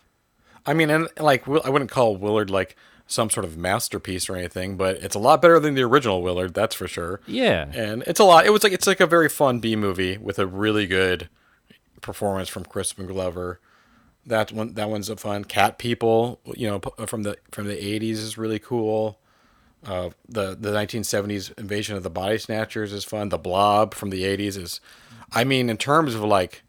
[0.65, 2.77] I mean, and like I wouldn't call Willard like
[3.09, 6.55] some sort of masterpiece or anything, but it's a lot better than the original Willard,
[6.55, 7.21] that's for sure.
[7.27, 7.67] Yeah.
[7.75, 8.47] And it's a lot.
[8.47, 11.29] It was like it's like a very fun B movie with a really good
[12.01, 13.61] performance from Crispin Glover.
[14.25, 15.45] That one, that one's a fun.
[15.45, 19.19] Cat People, you know, from the from the '80s is really cool.
[19.85, 23.31] Uh, the the 1970s Invasion of the Body Snatchers is fun.
[23.31, 24.81] The Blob from the '80s is,
[25.33, 26.63] I mean, in terms of like,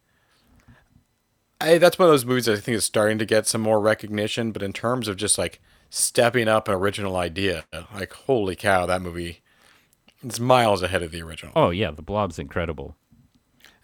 [1.62, 4.52] I, that's one of those movies I think is starting to get some more recognition.
[4.52, 9.02] But in terms of just like stepping up an original idea, like holy cow, that
[9.02, 9.44] movie
[10.24, 11.52] it's miles ahead of the original.
[11.56, 12.96] Oh yeah, the Blob's incredible.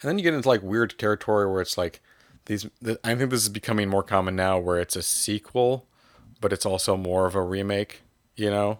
[0.02, 2.02] And then you get into like weird territory where it's like
[2.46, 2.65] these.
[2.82, 5.86] The, I think this is becoming more common now, where it's a sequel,
[6.39, 8.02] but it's also more of a remake.
[8.36, 8.80] You know?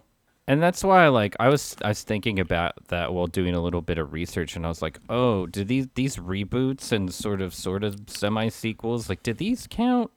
[0.50, 3.82] And that's why like I was I was thinking about that while doing a little
[3.82, 7.54] bit of research and I was like, "Oh, do these these reboots and sort of
[7.54, 10.10] sort of semi sequels like did these count?"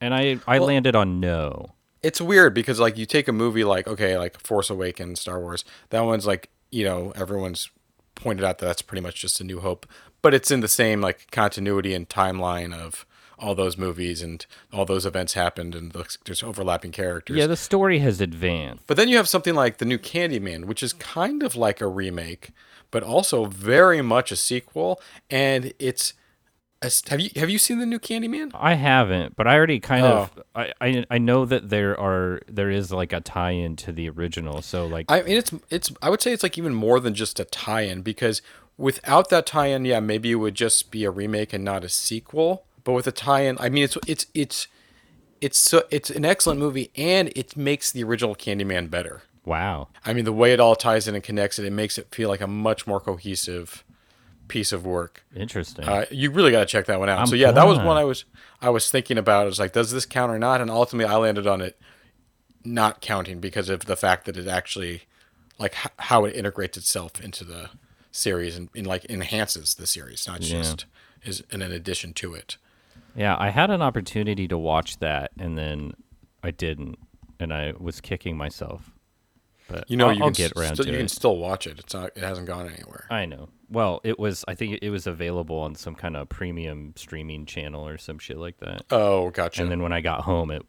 [0.00, 1.74] And I I Well- landed on no.
[2.02, 5.62] It's weird because like you take a movie like okay, like Force Awakens, Star Wars.
[5.90, 7.68] That one's like you know everyone's
[8.14, 9.84] pointed out that that's pretty much just a New Hope,
[10.22, 13.04] but it's in the same like continuity and timeline of
[13.38, 17.36] all those movies and all those events happened and there's- overlapping characters.
[17.36, 18.84] Yeah, the story has advanced.
[18.86, 21.86] But then you have something like the new Candyman, which is kind of like a
[21.86, 22.50] remake,
[22.90, 25.00] but also very much a sequel.
[25.30, 26.14] And it's
[26.82, 28.50] a, have you have you seen the new Candyman?
[28.54, 30.28] I haven't, but I already kind Oh.
[30.34, 34.08] of I, I I know that there are there is like a tie-in to the
[34.10, 34.60] original.
[34.62, 37.40] So like I mean, it's it's I would say it's like even more than just
[37.40, 38.42] a tie-in because
[38.76, 42.65] without that tie-in, yeah, maybe it would just be a remake and not a sequel.
[42.86, 44.68] But with a tie-in, I mean, it's it's it's
[45.42, 49.22] it's so it's an excellent movie and it makes the original Candyman better.
[49.44, 49.88] wow.
[50.04, 52.28] I mean, the way it all ties in and connects it, it makes it feel
[52.30, 53.84] like a much more cohesive
[54.48, 55.24] piece of work.
[55.34, 55.84] Interesting.
[55.84, 57.18] Uh, you really got to check that one out.
[57.18, 58.24] I'm so yeah, that was one I was
[58.62, 59.42] I was thinking about.
[59.46, 60.60] It was like, does this count or not?
[60.60, 61.78] And ultimately, I landed on it
[62.64, 65.02] not counting because of the fact that it actually
[65.58, 67.70] like h- how it integrates itself into the
[68.12, 70.60] series and, and like enhances the series, not Yeah.
[70.62, 70.86] just
[71.24, 72.56] is in an addition to it.
[73.16, 75.94] Yeah, I had an opportunity to watch that and then
[76.42, 76.98] I didn't
[77.40, 78.92] and I was kicking myself.
[79.68, 81.66] But You know, I'll, you I'll can get around still, to you can still watch
[81.66, 81.78] it.
[81.80, 82.12] It's not.
[82.14, 83.06] It hasn't gone anywhere.
[83.10, 83.48] I know.
[83.68, 87.86] Well, it was I think it was available on some kind of premium streaming channel
[87.86, 88.84] or some shit like that.
[88.90, 89.62] Oh, gotcha.
[89.62, 90.62] And then when I got home it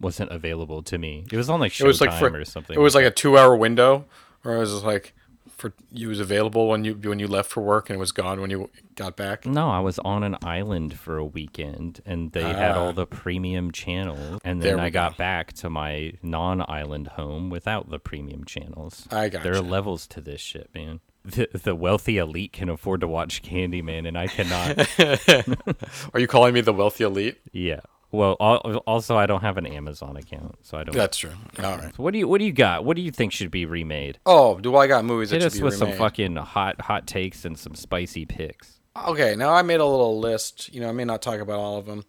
[0.00, 1.24] wasn't available to me.
[1.30, 2.76] It was on like Showtime it was like for, or something.
[2.76, 4.04] It was like a two-hour window,
[4.42, 5.14] where it was just like
[5.48, 8.40] for you was available when you when you left for work and it was gone
[8.40, 9.46] when you got back.
[9.46, 12.80] No, I was on an island for a weekend and they had Ah.
[12.80, 14.40] all the premium channels.
[14.44, 15.18] And then I got go.
[15.18, 19.06] back to my non island home without the premium channels.
[19.10, 21.00] I got There are levels to this shit, man.
[21.24, 24.88] The, the wealthy elite can afford to watch Candyman and I cannot.
[26.14, 27.38] Are you calling me the wealthy elite?
[27.52, 27.80] yeah.
[28.16, 30.96] Well, also I don't have an Amazon account, so I don't.
[30.96, 31.32] That's true.
[31.62, 31.94] All right.
[31.94, 32.84] So what do you What do you got?
[32.84, 34.18] What do you think should be remade?
[34.24, 37.06] Oh, do I got movies that Hit should us be with some fucking hot hot
[37.06, 38.80] takes and some spicy picks.
[39.06, 40.72] Okay, now I made a little list.
[40.72, 42.04] You know, I may not talk about all of them,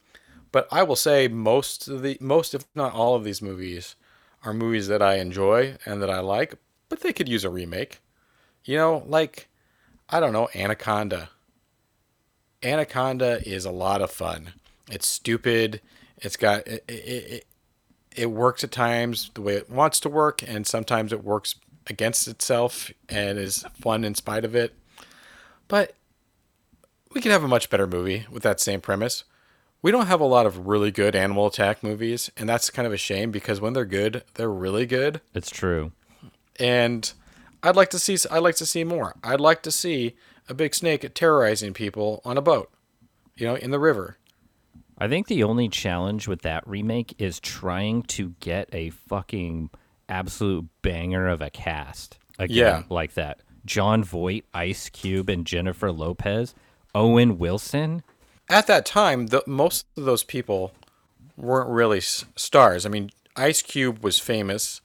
[0.53, 3.95] but I will say most of the most, if not all of these movies,
[4.43, 6.55] are movies that I enjoy and that I like,
[6.87, 7.99] but they could use a remake.
[8.63, 9.49] You know, like
[10.09, 11.29] I don't know, Anaconda.
[12.63, 14.53] Anaconda is a lot of fun.
[14.89, 15.81] It's stupid.
[16.19, 16.83] It's got it.
[16.87, 17.47] It, it,
[18.15, 22.27] it works at times the way it wants to work, and sometimes it works against
[22.27, 24.73] itself and is fun in spite of it.
[25.67, 25.93] But
[27.13, 29.23] we could have a much better movie with that same premise.
[29.81, 32.93] We don't have a lot of really good animal attack movies, and that's kind of
[32.93, 35.21] a shame because when they're good, they're really good.
[35.33, 35.91] It's true.
[36.59, 37.11] And
[37.61, 39.15] I'd like to see I'd like to see more.
[39.23, 40.15] I'd like to see
[40.49, 42.71] a big snake terrorizing people on a boat,
[43.35, 44.17] you know, in the river.
[44.97, 49.69] I think the only challenge with that remake is trying to get a fucking
[50.09, 52.83] absolute banger of a cast again Yeah.
[52.89, 53.39] like that.
[53.65, 56.55] Jon Voight, Ice Cube, and Jennifer Lopez,
[56.95, 58.01] Owen Wilson.
[58.49, 60.71] At that time, the, most of those people
[61.35, 62.85] weren't really s- stars.
[62.85, 64.79] I mean, Ice Cube was famous,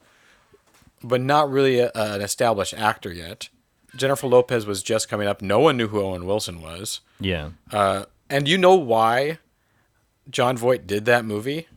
[1.03, 3.49] but not really a, an established actor yet.
[3.95, 5.41] Jennifer Lopez was just coming up.
[5.43, 7.01] No one knew who Owen Wilson was.
[7.21, 7.51] Yeah.
[7.71, 9.39] Uh, and you know why
[10.31, 11.69] Jon Voight did that movie?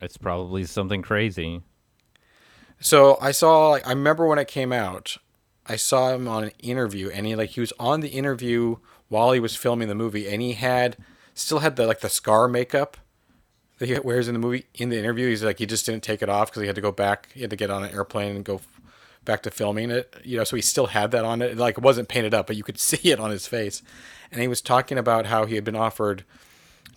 [0.00, 1.62] It's probably something crazy.
[2.80, 5.16] So I saw, like, I remember when it came out,
[5.66, 8.76] I saw him on an interview, and he like he was on the interview
[9.08, 10.96] while he was filming the movie, and he had
[11.32, 12.98] still had the like the scar makeup
[13.78, 14.66] that he wears in the movie.
[14.74, 16.82] In the interview, he's like he just didn't take it off because he had to
[16.82, 17.30] go back.
[17.32, 18.80] He had to get on an airplane and go f-
[19.24, 20.14] back to filming it.
[20.22, 21.56] You know, so he still had that on it.
[21.56, 23.82] Like it wasn't painted up, but you could see it on his face.
[24.30, 26.24] And he was talking about how he had been offered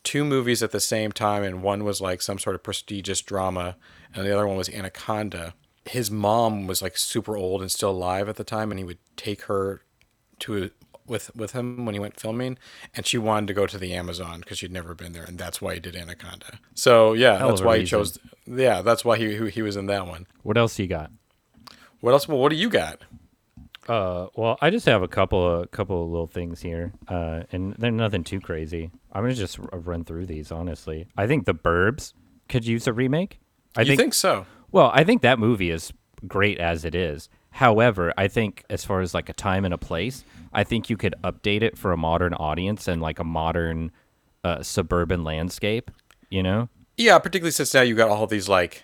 [0.07, 3.75] two movies at the same time, and one was like some sort of prestigious drama,
[4.15, 5.53] and the other one was Anaconda.
[5.83, 8.99] His mom was like super old and still alive at the time, and he would
[9.17, 9.81] take her
[10.39, 10.71] to
[11.05, 12.57] with with him when he went filming,
[12.95, 15.61] and she wanted to go to the Amazon because she'd never been there, and that's
[15.61, 16.59] why he did Anaconda.
[16.73, 18.17] So yeah, Hell that's why he chose.
[18.45, 20.25] Yeah, that's why he he, he was in that one.
[20.41, 21.11] What else you got?
[21.99, 22.29] What else?
[22.29, 23.01] Well, what do you got?
[23.87, 27.73] Uh, well, I just have a couple of couple of little things here, uh, and
[27.77, 28.91] they're nothing too crazy.
[29.11, 31.07] I'm gonna just r- run through these honestly.
[31.17, 32.13] I think The Burbs
[32.49, 33.39] could use a remake.
[33.75, 34.45] I you think so?
[34.71, 35.93] Well, I think that movie is
[36.27, 37.29] great as it is.
[37.51, 40.23] However, I think as far as like a time and a place,
[40.53, 43.91] I think you could update it for a modern audience and like a modern
[44.43, 45.91] uh, suburban landscape.
[46.29, 46.69] You know?
[46.97, 48.83] Yeah, particularly since now you got all these like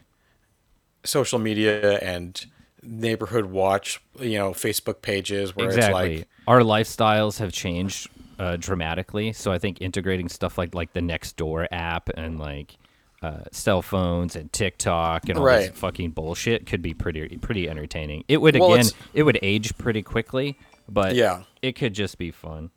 [1.03, 2.45] social media and
[2.85, 6.13] neighborhood watch, you know, Facebook pages where exactly.
[6.13, 10.93] it's like Our lifestyles have changed uh, dramatically, so I think integrating stuff like like
[10.93, 12.75] the next door app and like
[13.21, 15.69] uh, cell phones and TikTok and all Right.
[15.71, 18.23] this fucking bullshit could be pretty pretty entertaining.
[18.27, 20.57] It would Well, again, it would age pretty quickly,
[20.89, 21.43] but Yeah.
[21.61, 22.71] it could just be fun.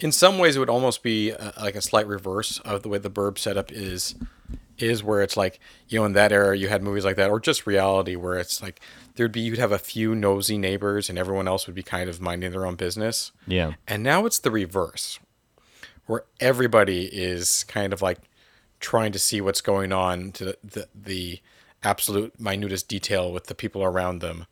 [0.00, 2.98] in some ways it would almost be uh like a slight reverse of the way
[2.98, 4.16] the burb setup is
[4.76, 7.38] is where it's like you know in that era you had movies like that or
[7.38, 8.80] just reality where it's like
[9.16, 12.20] there'd be you'd have a few nosy neighbors and everyone else would be kind of
[12.20, 13.72] minding their own business Yeah.
[13.86, 15.18] and now it's the reverse
[16.06, 18.18] where everybody is kind of like
[18.80, 21.40] trying to see what's going on to the, the, the
[21.82, 24.46] absolute minutest detail with the people around them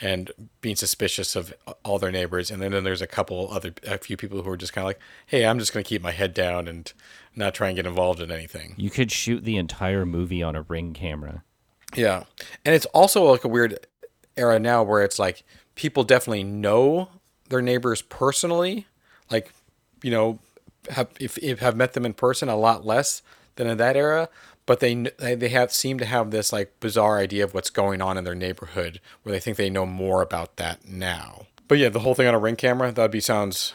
[0.00, 3.96] and being suspicious of all their neighbors and then, then there's a couple other a
[3.98, 6.10] few people who are just kind of like hey i'm just going to keep my
[6.12, 6.92] head down and
[7.34, 10.62] not try and get involved in anything You could shoot the entire movie on a
[10.62, 11.42] ring camera.
[11.94, 12.24] yeah
[12.64, 13.78] and it's also like a weird
[14.36, 15.42] era now where it's like
[15.74, 17.08] people definitely know
[17.48, 18.86] their neighbors personally
[19.30, 19.52] like
[20.02, 20.38] you know
[20.90, 23.22] have if, if have met them in person a lot less
[23.56, 24.28] than in that era
[24.66, 28.00] but they they they have seem to have this like bizarre idea of what's going
[28.02, 31.88] on in their neighborhood where they think they know more about that now but yeah
[31.88, 33.74] the whole thing on a ring camera that'd be sounds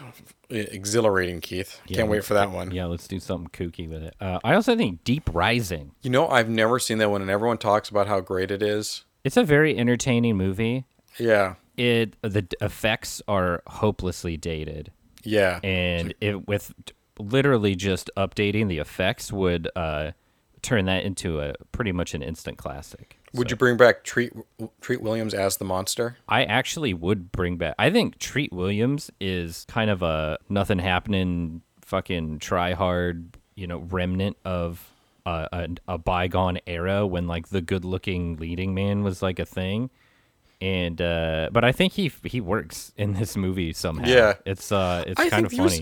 [0.49, 4.15] exhilarating keith can't wait for that one Yeah, let's do something kooky with it.
[4.19, 5.91] Uh, I also think Deep Rising.
[6.01, 9.05] you know i've never seen that one and everyone talks about how great it is
[9.23, 10.85] It's a very entertaining movie.
[11.17, 14.91] yeah It the effects are hopelessly dated,
[15.23, 16.73] yeah and it with
[17.19, 20.11] literally just updating the effects would uh,
[20.61, 23.17] turn that into a pretty much an instant classic.
[23.33, 24.33] Would you bring back Treat
[24.81, 26.17] Treat Williams as the monster?
[26.27, 27.75] I actually would bring back.
[27.79, 33.79] I think Treat Williams is kind of a nothing happening, fucking try hard, you know,
[33.79, 34.90] remnant of
[35.25, 39.45] a, a, a bygone era when like the good looking leading man was like a
[39.45, 39.89] thing.
[40.59, 44.07] And uh, but I think he he works in this movie somehow.
[44.07, 44.33] Yeah.
[44.45, 45.63] it's uh it's I kind of funny.
[45.63, 45.81] was.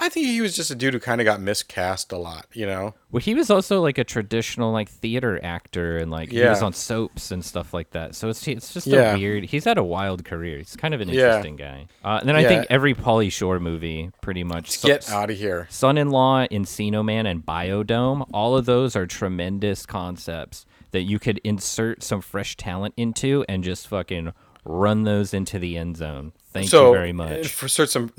[0.00, 2.46] I think he was just a dude who kind of got miscast a lot.
[2.52, 2.94] You know.
[3.10, 6.72] Well, he was also like a traditional like theater actor, and like he was on
[6.72, 8.14] soaps and stuff like that.
[8.14, 9.14] So it's it's just Yeah.
[9.14, 9.44] a weird.
[9.44, 10.58] He's had a wild career.
[10.58, 11.22] He's kind of an Yeah.
[11.38, 11.88] interesting guy.
[12.04, 14.80] Uh, and then I think every Pauly Shore movie, pretty much.
[14.82, 15.66] Get out of here.
[15.70, 18.26] Son-in-law, Encino Man, and Biodome.
[18.32, 23.62] All of those are tremendous concepts that you could insert some fresh talent into and
[23.64, 24.32] just fucking
[24.64, 26.32] run those into the end zone.
[26.58, 27.48] Thank so you very uh, much.
[27.48, 28.10] for certain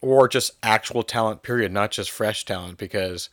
[0.00, 1.42] or just actual talent.
[1.42, 2.78] Period, not just fresh talent.
[2.78, 3.28] Because,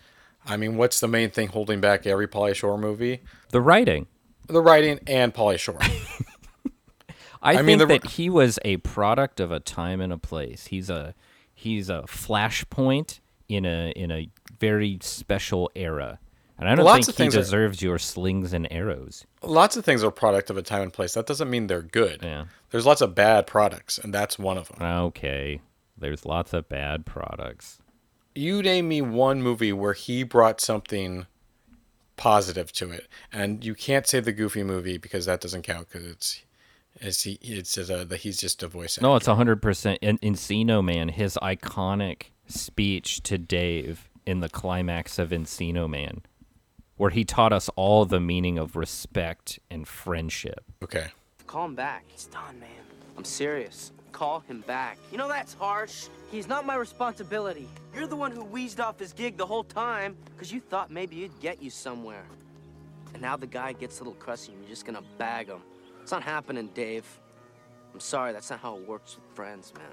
[0.45, 3.21] I mean, what's the main thing holding back every Pauly Shore movie?
[3.51, 4.07] The writing.
[4.47, 5.79] The writing and Pauly Shore.
[7.41, 10.17] I, I mean, think the- that he was a product of a time and a
[10.17, 10.67] place.
[10.67, 11.13] He's a
[11.53, 16.19] he's a flashpoint in a in a very special era.
[16.59, 19.25] And I don't Lots think of he things are- deserves your slings and arrows.
[19.41, 21.13] lots of things are product of a time and place.
[21.13, 22.19] That doesn't mean they're good.
[22.21, 22.45] Yeah.
[22.71, 24.81] There's lots of bad products, and that's one of them.
[24.81, 25.61] Okay.
[25.97, 27.79] There's lots of bad products.
[28.35, 31.25] you name me one movie where he brought something
[32.17, 36.05] positive to it, and you can't say the Goofy movie because that doesn't count because
[36.05, 36.41] it's
[36.95, 39.07] it's he it's uh, a, that he's just a voice actor.
[39.07, 45.29] No, it's 100% in Encino Man, his iconic speech to Dave in the climax of
[45.29, 46.21] Encino Man
[46.99, 50.65] where he taught us all the meaning of respect and friendship.
[50.83, 51.07] Okay,
[51.47, 52.03] Call him back.
[52.07, 52.69] He's done, man.
[53.17, 53.93] I'm serious.
[54.11, 54.97] Call him back.
[55.11, 56.07] You know that's harsh.
[56.29, 57.69] He's not my responsibility.
[57.95, 61.15] You're the one who wheezed off his gig the whole time because you thought maybe
[61.15, 62.25] you'd get you somewhere.
[63.13, 65.61] And now the guy gets a little crusty and you're just gonna bag him.
[66.01, 67.05] It's not happening, Dave.
[67.93, 69.85] I'm sorry, that's not how it works with friends, man.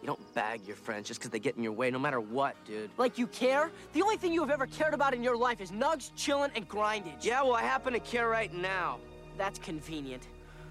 [0.00, 2.54] You don't bag your friends just because they get in your way, no matter what,
[2.64, 2.90] dude.
[2.98, 3.70] Like you care?
[3.92, 6.68] The only thing you have ever cared about in your life is nugs, chillin', and
[6.68, 7.24] grindage.
[7.24, 8.98] Yeah, well, I happen to care right now.
[9.36, 10.28] That's convenient.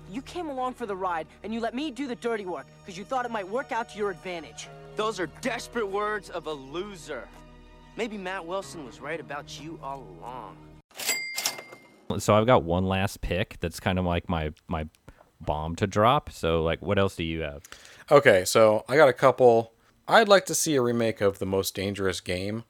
[0.09, 2.97] You came along for the ride, and you let me do the dirty work, because
[2.97, 4.69] you thought it might work out to your advantage.
[4.95, 7.27] Those are desperate words of a loser.
[7.97, 10.55] Maybe Matt Wilson was right about you all along.
[12.19, 14.87] So I've got one last pick that's kind of like my my
[15.41, 16.31] bomb to drop.
[16.31, 17.63] So like, what else do you have?
[18.09, 19.73] Okay, so I got a couple.
[20.07, 22.63] I'd like to see a remake of The Most Dangerous Game,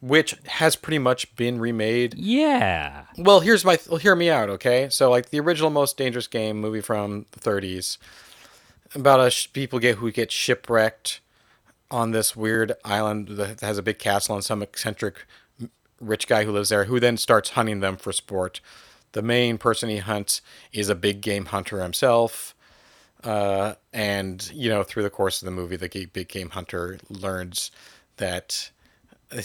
[0.00, 2.14] which has pretty much been remade.
[2.14, 3.04] Yeah.
[3.16, 4.88] Well, here's my well, hear me out, okay?
[4.90, 7.98] So like the original Most Dangerous Game movie from the 30s
[8.94, 11.20] about a sh- people get who get shipwrecked
[11.90, 15.26] on this weird island that has a big castle and some eccentric
[16.00, 18.60] rich guy who lives there who then starts hunting them for sport.
[19.12, 22.53] The main person he hunts is a big game hunter himself.
[23.24, 27.70] Uh, and you know, through the course of the movie, the big game hunter learns
[28.18, 28.70] that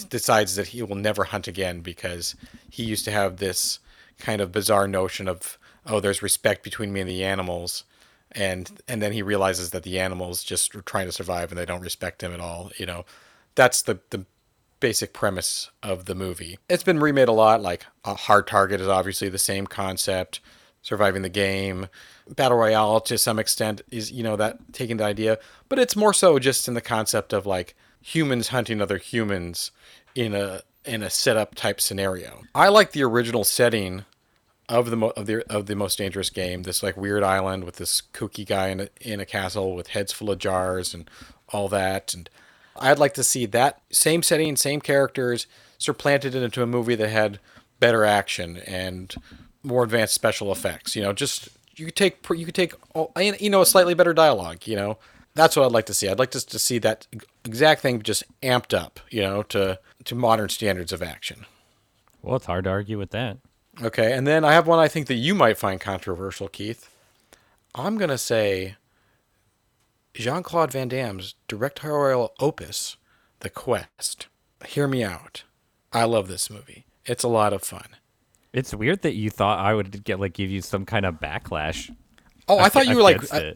[0.10, 2.36] decides that he will never hunt again because
[2.70, 3.80] he used to have this
[4.20, 7.86] kind of bizarre notion of oh, there's respect between me and the animals,
[8.32, 11.65] and and then he realizes that the animals just are trying to survive and they
[11.65, 12.72] don't respect him at all.
[12.78, 13.06] You know,
[13.56, 14.26] that's the the
[14.80, 16.58] basic premise of the movie.
[16.70, 17.62] It's been remade a lot.
[17.62, 20.39] Like a Hard Target is obviously the same concept.
[20.82, 21.88] Surviving the game,
[22.36, 25.38] battle royale to some extent is you know that taking the idea,
[25.68, 29.72] but it's more so just in the concept of like humans hunting other humans
[30.15, 32.44] in a in a setup type scenario.
[32.56, 34.06] I like the original setting
[34.68, 36.63] of the mo- of the of the most dangerous game.
[36.63, 40.13] This like weird island with this kooky guy in a, in a castle with heads
[40.13, 41.10] full of jars and
[41.50, 42.13] all that.
[42.13, 42.30] And
[42.78, 47.39] I'd like to see that same setting, same characters, supplanted into a movie that had
[47.80, 49.13] better action and
[49.63, 50.96] more advanced special effects.
[50.96, 54.13] You know, just you could take you could take oh, you know a slightly better
[54.13, 54.68] dialogue.
[54.68, 54.98] You know,
[55.36, 56.10] that's what I'd like to see.
[56.10, 57.08] I'd like to, to see that
[57.46, 59.00] exact thing just amped up.
[59.10, 61.46] You know, to to modern standards of action.
[62.22, 63.38] Well, it's hard to argue with that.
[63.82, 66.89] Okay, and then I have one I think that you might find controversial, Keith.
[67.74, 68.76] I'm gonna say
[70.13, 72.98] Jean Claude Van Damme's directorial opus,
[73.39, 74.28] The Quest.
[74.68, 75.44] Hear me out.
[75.94, 76.86] I love this movie.
[77.06, 77.96] It's a lot of fun.
[78.54, 81.94] It's weird that you thought I would get like give you some kind of backlash.
[82.48, 83.54] Oh, I thought you were like I.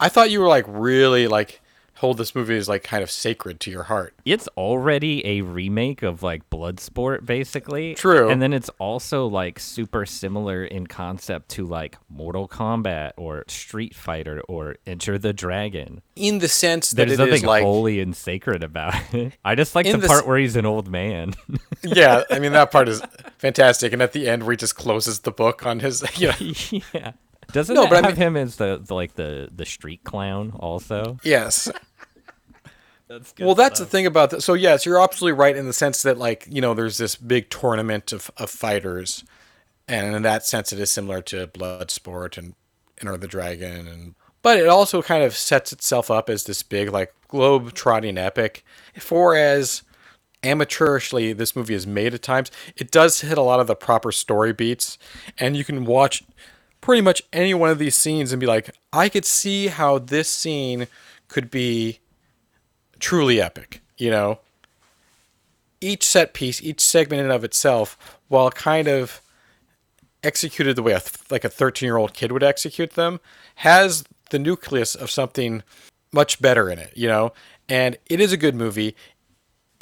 [0.00, 1.62] I thought you were like really like
[1.96, 4.14] hold this movie as like kind of sacred to your heart.
[4.24, 7.94] It's already a remake of like Bloodsport, basically.
[7.94, 8.28] True.
[8.30, 13.94] And then it's also like super similar in concept to like Mortal Kombat or Street
[13.94, 16.02] Fighter or Enter the Dragon.
[16.16, 19.34] In the sense that There's it is nothing like holy and sacred about it.
[19.44, 21.34] I just like the the part s- where he's an old man.
[21.82, 23.02] yeah, I mean that part is
[23.38, 26.80] fantastic and at the end where he just closes the book on his you know
[26.92, 27.12] yeah.
[27.52, 30.02] Doesn't No, it but I have mean- him as the, the like the the street
[30.04, 31.18] clown also?
[31.22, 31.70] Yes.
[33.08, 33.44] That's good.
[33.44, 34.42] Well, that's the thing about that.
[34.42, 37.50] So yes, you're absolutely right in the sense that like you know there's this big
[37.50, 39.24] tournament of, of fighters,
[39.86, 42.54] and in that sense it is similar to Bloodsport and
[43.00, 46.90] Enter the Dragon, and but it also kind of sets itself up as this big
[46.90, 48.64] like globe trotting epic.
[48.98, 49.82] For as
[50.42, 54.12] amateurishly this movie is made at times, it does hit a lot of the proper
[54.12, 54.96] story beats,
[55.38, 56.24] and you can watch
[56.84, 60.28] pretty much any one of these scenes and be like, I could see how this
[60.28, 60.86] scene
[61.28, 62.00] could be
[63.00, 64.40] truly epic, you know.
[65.80, 69.22] Each set piece, each segment in of itself, while kind of
[70.22, 73.18] executed the way a th- like a 13-year-old kid would execute them,
[73.56, 75.62] has the nucleus of something
[76.12, 77.32] much better in it, you know.
[77.66, 78.94] And it is a good movie.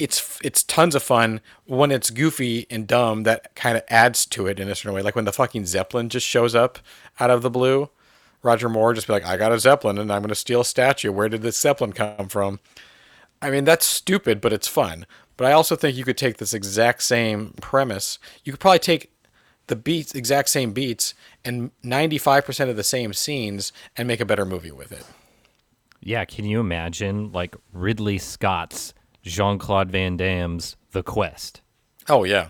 [0.03, 3.23] It's it's tons of fun when it's goofy and dumb.
[3.23, 5.01] That kind of adds to it in a certain way.
[5.01, 6.79] Like when the fucking Zeppelin just shows up
[7.19, 7.89] out of the blue,
[8.41, 10.65] Roger Moore just be like, "I got a Zeppelin and I'm going to steal a
[10.65, 11.11] statue.
[11.11, 12.59] Where did this Zeppelin come from?"
[13.41, 15.05] I mean, that's stupid, but it's fun.
[15.37, 18.19] But I also think you could take this exact same premise.
[18.43, 19.11] You could probably take
[19.67, 21.13] the beats, exact same beats,
[21.43, 25.05] and 95% of the same scenes and make a better movie with it.
[26.01, 31.61] Yeah, can you imagine like Ridley Scott's Jean Claude Van Damme's The Quest?
[32.09, 32.49] Oh, yeah.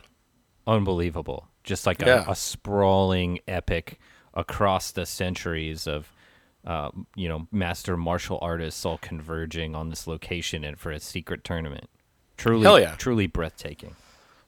[0.68, 1.48] Unbelievable.
[1.64, 2.26] Just like a, Yeah.
[2.28, 4.00] a sprawling epic
[4.34, 6.12] across the centuries of
[6.66, 11.44] uh, you know, master martial artists all converging on this location and for a secret
[11.44, 11.90] tournament.
[12.38, 12.96] Truly Hell yeah.
[12.98, 13.96] truly breathtaking.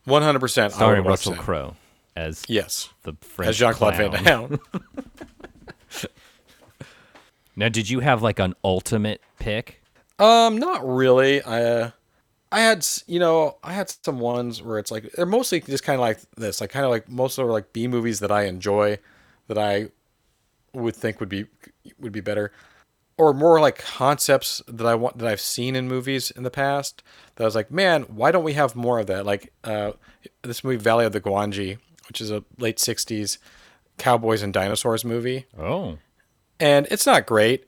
[0.08, 0.64] 100%.
[0.64, 1.36] I Starring Russell.
[1.36, 1.76] Crowe
[2.16, 2.88] as Yes.
[3.04, 4.12] the French As Jean Claude Van.
[4.24, 4.60] Damme.
[7.58, 9.82] Now, did you have like an ultimate pick?
[10.20, 11.42] Um, not really.
[11.42, 11.92] I uh,
[12.52, 15.96] I had you know I had some ones where it's like they're mostly just kind
[15.96, 19.00] of like this, like kind of like most of like B movies that I enjoy,
[19.48, 19.90] that I
[20.74, 21.46] would think would be
[22.00, 22.52] would be better,
[23.18, 27.04] or more like concepts that I want that I've seen in movies in the past.
[27.36, 29.26] That I was like, man, why don't we have more of that?
[29.26, 29.94] Like uh,
[30.44, 31.78] this movie Valley of the Gwangi,
[32.08, 33.38] which is a late '60s
[33.98, 35.98] cowboys and dinosaurs movie Oh.
[36.60, 37.66] and it's not great.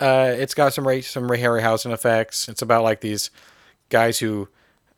[0.00, 2.48] Uh, it's got some Ray, some Ray Harryhausen effects.
[2.48, 3.30] It's about like these
[3.90, 4.48] guys who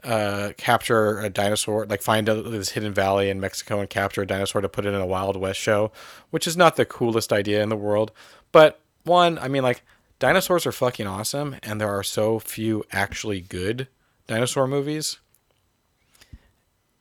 [0.04, 4.26] uh, capture a dinosaur, like find a, this hidden valley in Mexico and capture a
[4.26, 5.92] dinosaur to put it in a Wild West show,
[6.30, 8.12] which is not the coolest idea in the world.
[8.50, 9.82] But one, I mean, like
[10.18, 13.88] dinosaurs are fucking awesome, and there are so few actually good
[14.26, 15.18] dinosaur movies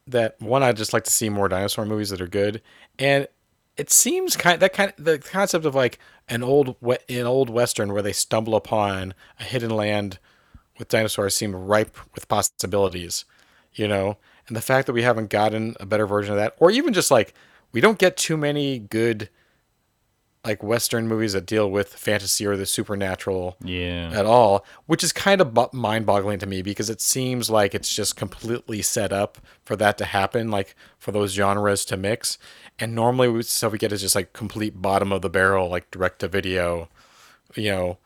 [0.08, 2.62] that one I'd just like to see more dinosaur movies that are good,
[3.00, 3.28] and
[3.78, 6.76] it seems kind that kind of, the concept of like an old
[7.10, 10.20] an old western where they stumble upon a hidden land
[10.82, 13.23] with dinosaurs seem ripe with possibilities,
[13.75, 14.17] you know,
[14.47, 17.11] and the fact that we haven't gotten a better version of that, or even just
[17.11, 17.36] like
[17.71, 19.29] we don't get too many good
[20.43, 24.09] like western movies that deal with fantasy or the supernatural Yeah.
[24.11, 27.95] at all, which is kind of bu- mind-boggling to me because it seems like it's
[27.95, 32.39] just completely set up for that to happen, like for those genres to mix.
[32.79, 35.91] And normally, we, stuff we get is just like complete bottom of the barrel, like
[35.91, 36.89] direct-to-video,
[37.53, 37.97] you know,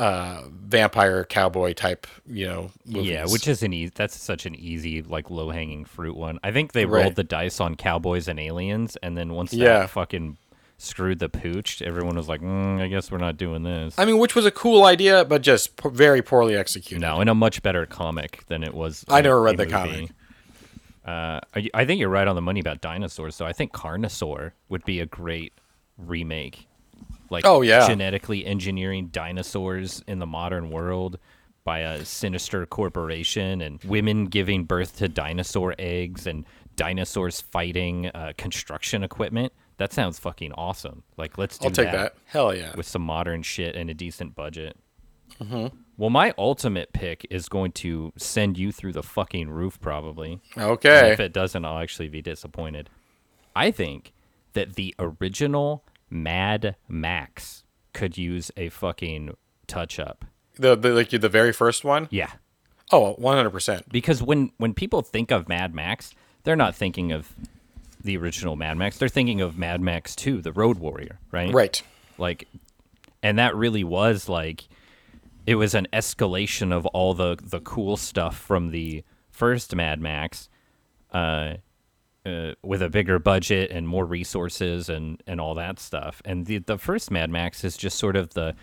[0.00, 3.10] uh, vampire cowboy type, you know, movies.
[3.10, 3.92] Yeah, which is an easy.
[3.94, 6.38] That's such an easy, like low hanging fruit one.
[6.42, 7.02] I think they Right.
[7.02, 9.86] rolled the dice on cowboys and aliens, and then once that Yeah.
[9.86, 10.38] fucking
[10.78, 14.16] screwed the pooch, everyone was like, mm, "I guess we're not doing this." I mean,
[14.18, 17.02] which was a cool idea, but just po- very poorly executed.
[17.02, 19.04] no, and a much better comic than it was.
[19.08, 19.72] I never read the movie.
[19.72, 20.10] comic.
[21.04, 23.34] Uh, I, I think you're right on the money about dinosaurs.
[23.34, 25.52] So I think Carnosaur would be a great
[25.98, 26.66] remake.
[27.30, 27.86] Like, Oh, yeah.
[27.86, 31.18] genetically engineering dinosaurs in the modern world
[31.64, 36.44] by a sinister corporation, and women giving birth to dinosaur eggs, and
[36.76, 39.52] dinosaurs fighting uh, construction equipment.
[39.76, 41.04] That sounds fucking awesome.
[41.16, 42.14] Like, let's do I'll take that.
[42.26, 42.74] Hell yeah.
[42.76, 44.76] with some modern shit and a decent budget.
[45.40, 45.76] Mm-hmm.
[45.96, 50.40] Well, my ultimate pick is going to send you through the fucking roof, probably.
[50.56, 51.12] And Okay.
[51.12, 52.88] if it doesn't, I'll actually be disappointed.
[53.54, 54.12] I think
[54.54, 59.36] that the original Mad Max could use a fucking
[59.66, 60.24] touch up.
[60.56, 62.08] The, the like the very first one.
[62.10, 62.32] Yeah.
[62.92, 63.84] Oh, 100%.
[63.90, 67.32] Because when when people think of Mad Max, they're not thinking of
[68.02, 68.98] the original Mad Max.
[68.98, 71.52] They're thinking of Mad Max 2, The Road Warrior, right?
[71.52, 71.82] Right.
[72.18, 72.48] like
[73.22, 74.68] and that really was like
[75.46, 80.48] it was an escalation of all the the cool stuff from the first Mad Max
[81.12, 81.54] uh,
[82.26, 86.58] uh with a bigger budget and more resources and and all that stuff and the
[86.58, 88.54] the first Mad Max is just sort of the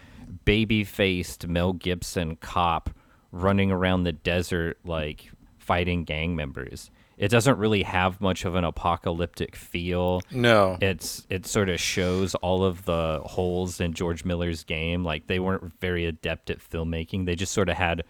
[0.52, 2.90] baby-faced Mel Gibson cop
[3.32, 8.64] running around the desert like fighting gang members it doesn't really have much of an
[8.64, 10.78] apocalyptic feel No.
[10.82, 15.04] it's it sort of shows all of the holes in George Miller's game.
[15.04, 17.26] Like they weren't very adept at filmmaking.
[17.26, 18.04] They just sort of had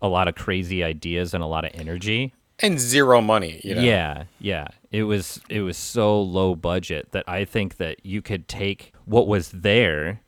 [0.00, 2.34] a lot of crazy ideas and a lot of energy.
[2.60, 3.80] and zero money, you know.
[3.82, 4.68] Yeah, yeah.
[4.92, 9.26] It was it was so low budget that I think that you could take what
[9.26, 10.20] was there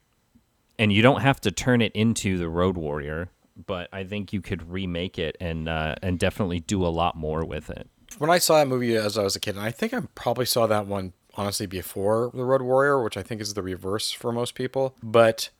[0.79, 3.29] and you don't have to turn it into the Road Warrior,
[3.67, 7.45] but I think you could remake it and uh, and definitely do a lot more
[7.45, 7.89] with it.
[8.19, 10.47] When I saw that movie as I was a kid, and I think I probably
[10.47, 14.33] saw that one honestly before The Road Warrior, which I think is the reverse for
[14.33, 14.97] most people.
[15.03, 15.51] But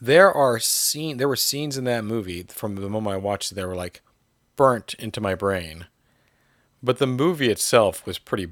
[0.00, 3.66] there are scene there were scenes in that movie from the moment I watched it
[3.66, 4.02] were like
[4.56, 5.86] burnt into my brain.
[6.84, 8.48] But the movie itself was pretty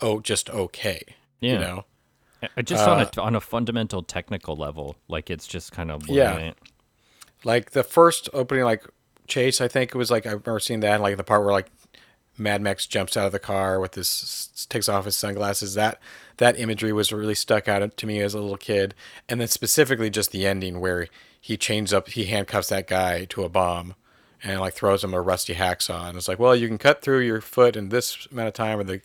[0.00, 1.02] oh just okay.
[1.40, 1.52] Yeah.
[1.52, 1.84] You know?
[2.56, 6.32] Uh, Just on a on a fundamental technical level, like it's just kind of Yeah.
[6.34, 6.58] brilliant.
[7.44, 8.84] Like the first opening like
[9.26, 11.68] chase, I think it was like I remember seeing that like the part where like
[12.38, 15.74] Mad Max jumps out of the car with his takes off his sunglasses.
[15.74, 15.98] That
[16.36, 18.94] that imagery was really stuck out to me as a little kid,
[19.28, 21.08] and then specifically just the ending where
[21.40, 23.94] he chains up, he handcuffs that guy to a bomb,
[24.46, 27.20] and like throws him a rusty hacksaw, and it's like, well, you can cut through
[27.20, 29.00] your foot in this amount of time, or the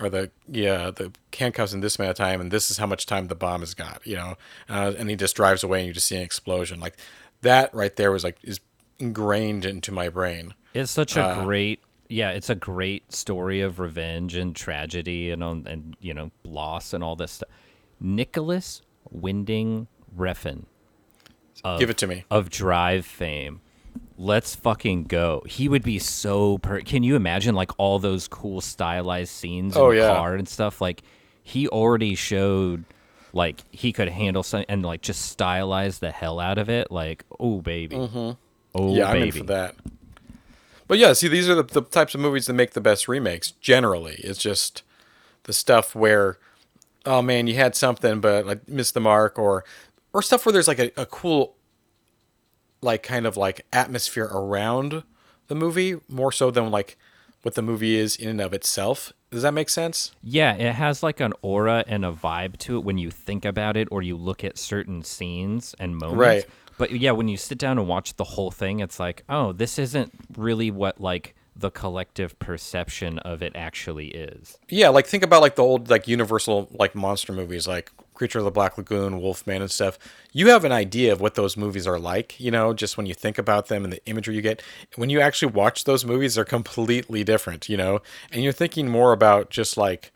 [0.00, 3.06] or the yeah the handcuffs in this amount of time, and this is how much
[3.06, 4.34] time the bomb has got, you know,
[4.68, 6.96] uh, and he just drives away, and you just see an explosion like
[7.42, 8.60] that right there was like is
[8.98, 10.54] ingrained into my brain.
[10.74, 15.42] It's such a Uh, great, yeah, it's a great story of revenge and tragedy and
[15.44, 17.48] on and you know loss and all this stuff.
[18.00, 20.64] Nicolas Winding Refn
[21.78, 22.24] Give it to me.
[22.30, 23.60] of Drive fame.
[24.18, 25.42] Let's fucking go.
[25.46, 26.80] He would be so per.
[26.82, 30.14] Can you imagine like all those cool stylized scenes Oh, yeah.
[30.14, 30.80] car and stuff?
[30.80, 31.02] Like
[31.42, 32.84] he already showed
[33.32, 36.92] like he could handle something and like just stylize the hell out of it.
[36.92, 38.06] Like oh baby, oh
[38.74, 38.88] Mm-hmm.
[38.94, 39.18] yeah, baby.
[39.20, 39.74] I'm in for that.
[40.86, 43.52] But yeah, see, these are the, the types of movies that make the best remakes.
[43.52, 44.82] Generally, it's just
[45.44, 46.38] the stuff where,
[47.06, 49.64] oh man, you had something but like missed the mark, or
[50.12, 51.54] or stuff where there's like a, a cool,
[52.82, 55.04] like kind of like atmosphere around
[55.48, 56.96] the movie more so than like
[57.42, 59.12] what the movie is in and of itself.
[59.30, 60.12] Does that make sense?
[60.22, 63.76] Yeah, it has like an aura and a vibe to it when you think about
[63.76, 66.18] it or you look at certain scenes and moments.
[66.18, 66.46] Right.
[66.78, 69.78] But yeah, when you sit down and watch the whole thing, it's like, oh, this
[69.78, 74.58] isn't really what like the collective perception of it actually is.
[74.68, 78.44] Yeah, like think about like the old like Universal like monster movies, like Creature of
[78.46, 79.98] the Black Lagoon, Wolfman, and stuff.
[80.32, 83.14] You have an idea of what those movies are like, you know, just when you
[83.14, 84.62] think about them and the imagery you get.
[84.96, 88.00] When you actually watch those movies, they're completely different, you know,
[88.30, 90.12] and you're thinking more about just like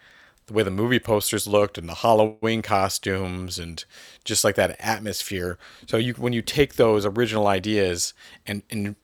[0.46, 3.84] the way the movie posters looked and the Halloween costumes and
[4.24, 5.58] just like that atmosphere.
[5.86, 8.14] So you when you take those original ideas
[8.46, 8.96] and and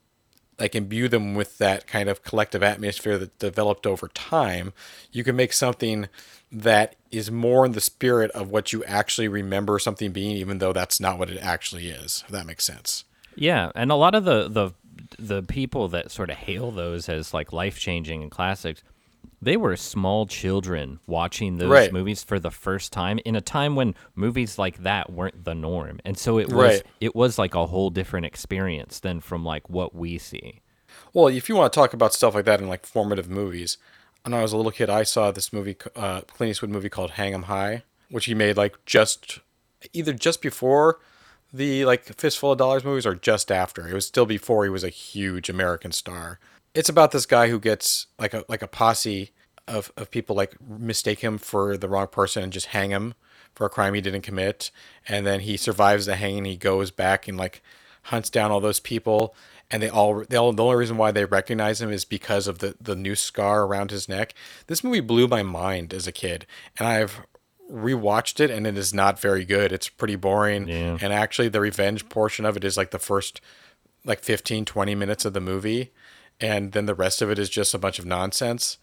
[0.63, 4.73] like imbue them with that kind of collective atmosphere that developed over time,
[5.11, 6.09] you can make something
[6.53, 10.73] that is more in the spirit of what you actually remember something being, even though
[10.73, 12.23] that's not what it actually is.
[12.27, 13.05] If that makes sense.
[13.35, 14.71] Yeah, and a lot of the the
[15.19, 18.85] the people that sort of hail those as like life changing and classics,
[19.43, 21.93] they were small children watching those Right.
[21.93, 26.01] movies for the first time in a time when movies like that weren't the norm,
[26.05, 26.83] and so it was Right.
[27.01, 30.61] it was like a whole different experience than from like what we see.
[31.13, 33.79] Well, if you want to talk about stuff like that in like formative movies,
[34.25, 37.13] when I was a little kid, I saw this movie, uh, Clint Eastwood movie called
[37.13, 39.41] Hang 'Em High, which he made like just
[39.93, 41.01] either just before
[41.53, 43.89] the like Fistful of Dollars movies or just after.
[43.89, 46.39] It was still before he was a huge American star.
[46.75, 49.33] It's about this guy who gets like a like a posse
[49.69, 53.15] of, of people like mistake him for the wrong person and just hang him
[53.55, 54.71] for a crime he didn't commit,
[55.07, 56.45] and then he survives the hanging.
[56.45, 57.63] He goes back and like
[58.05, 59.35] hunts down all those people,
[59.71, 62.59] and they all they all the only reason why they recognize him is because of
[62.61, 64.35] the the new scar around his neck.
[64.67, 66.47] This movie blew my mind as a kid,
[66.79, 67.21] and I've
[67.71, 69.73] rewatched it and it is not very good.
[69.73, 70.69] It's pretty boring.
[70.69, 70.99] Yeah.
[71.01, 73.41] And actually the revenge portion of it is like the first
[74.05, 75.91] like 15 20 minutes of the movie
[76.43, 78.77] and then the rest of it is just a bunch of nonsense.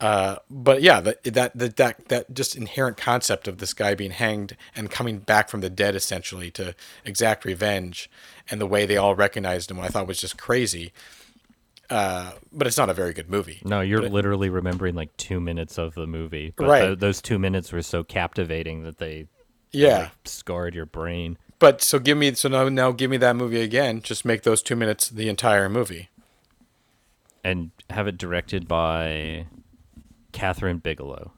[0.00, 4.12] Uh, but yeah, that, that that that that just inherent concept of this guy being
[4.12, 8.08] hanged and coming back from the dead essentially to exact revenge,
[8.50, 10.92] and the way they all recognized him, I thought was just crazy.
[11.90, 13.60] Uh, but it's not a very good movie.
[13.64, 16.80] No, you're literally remembering like two minutes of the movie, but Right.
[16.82, 19.26] tho- those two minutes were so captivating that they
[19.72, 21.36] Yeah, like, scarred your brain.
[21.58, 24.02] but so give me so now now give me that movie again.
[24.02, 26.09] Just make those two minutes the entire movie.
[27.42, 29.46] And have it directed by
[30.32, 31.32] Kathryn Bigelow.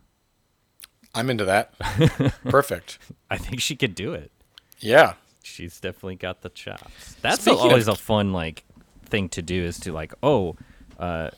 [1.15, 1.79] I'm into that.
[2.45, 2.99] Perfect.
[3.31, 4.33] I think she could do it.
[4.81, 5.15] Yeah.
[5.43, 7.15] She's definitely got the chops.
[7.21, 8.65] That's Speaking always of- a fun like
[9.07, 10.57] thing to do is to like, oh,
[10.99, 11.31] uh,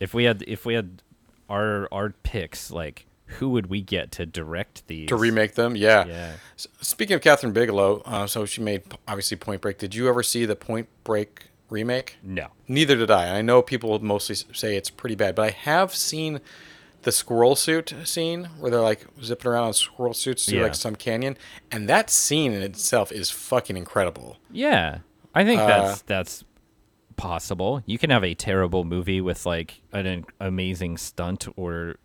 [0.00, 1.02] if we had if we had
[1.48, 5.08] our our picks, like who would we get to direct these?
[5.08, 6.04] To remake them, yeah.
[6.06, 6.32] Yeah.
[6.80, 9.78] Speaking of Kathryn Bigelow, uh, so she made obviously Point Break.
[9.78, 12.18] Did you ever see the Point Break remake?
[12.22, 12.48] No.
[12.68, 13.38] Neither did I.
[13.38, 16.40] I know people mostly say it's pretty bad, but I have seen
[17.02, 20.64] the squirrel suit scene where they're like zipping around on squirrel suits through Yeah.
[20.64, 21.38] like some canyon,
[21.70, 24.36] and that scene in itself is fucking incredible.
[24.50, 24.98] Yeah.
[25.34, 26.44] I think Uh, that's that's
[27.16, 27.82] possible.
[27.86, 31.96] You can have a terrible movie with like an, an amazing stunt or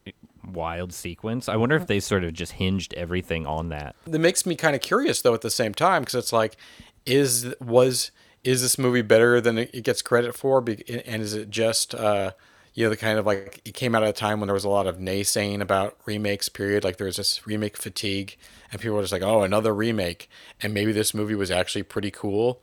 [0.45, 1.49] wild sequence.
[1.49, 3.95] I wonder if they sort of just hinged everything on that.
[4.05, 6.55] That makes me kind of curious though at the same time because it's like,
[7.05, 8.11] is was
[8.45, 10.59] is this movie better than it gets credit for?
[10.59, 12.31] And is it just uh,
[12.75, 14.65] you know the kind of like it came out at a time when there was
[14.65, 16.47] a lot of naysaying about remakes.
[16.47, 16.83] Period.
[16.83, 18.37] Like there was this remake fatigue,
[18.71, 20.29] and people were just like, oh, another remake.
[20.61, 22.61] And maybe this movie was actually pretty cool.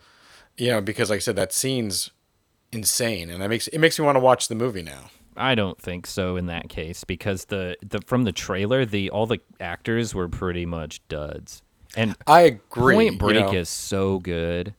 [0.57, 2.11] You know, because like I said, that scene's
[2.71, 5.11] insane, and that makes it makes me want to watch the movie now.
[5.35, 9.27] I don't think so in that case because the, the from the trailer the all
[9.27, 11.63] the actors were pretty much duds.
[11.97, 12.95] And I agree.
[12.95, 13.53] Point you Break know.
[13.53, 14.75] is so good.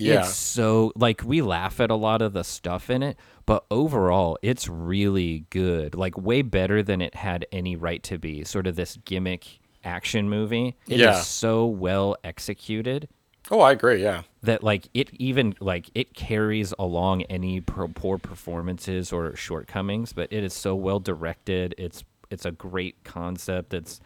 [0.00, 0.20] Yeah.
[0.20, 4.38] It's so like we laugh at a lot of the stuff in it, but overall
[4.42, 5.94] it's really good.
[5.94, 8.44] Like way better than it had any right to be.
[8.44, 10.76] Sort of this gimmick action movie.
[10.88, 11.20] It is Yeah.
[11.20, 13.08] so well executed
[13.52, 14.00] Oh, I agree.
[14.02, 14.22] Yeah.
[14.42, 20.32] that like it even like it carries along any pro- poor performances or shortcomings, but
[20.32, 21.74] it is so well directed.
[21.78, 23.74] It's it's a great concept.
[23.74, 23.98] It's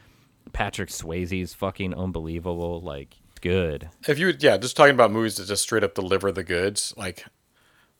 [0.54, 2.80] Patrick Swayze's fucking unbelievable.
[2.80, 3.90] Like good.
[4.08, 7.26] If you, yeah, just talking about movies that just straight up deliver the goods, like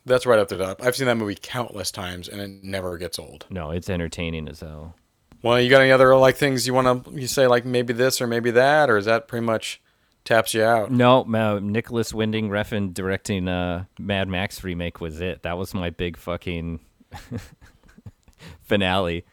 [0.07, 0.82] that's right up the top.
[0.82, 3.45] I've seen that movie countless times, and it never gets old.
[3.51, 4.97] No, it's entertaining as hell.
[5.42, 8.22] Well, you got any other like things you want to you say like maybe this
[8.22, 9.82] or maybe that, or is that pretty much
[10.24, 10.90] taps you out?
[10.90, 15.42] No, uh, Nicolas Winding Refn directing uh, Mad Max remake was it.
[15.42, 16.80] That was my big fucking
[18.62, 19.26] finale.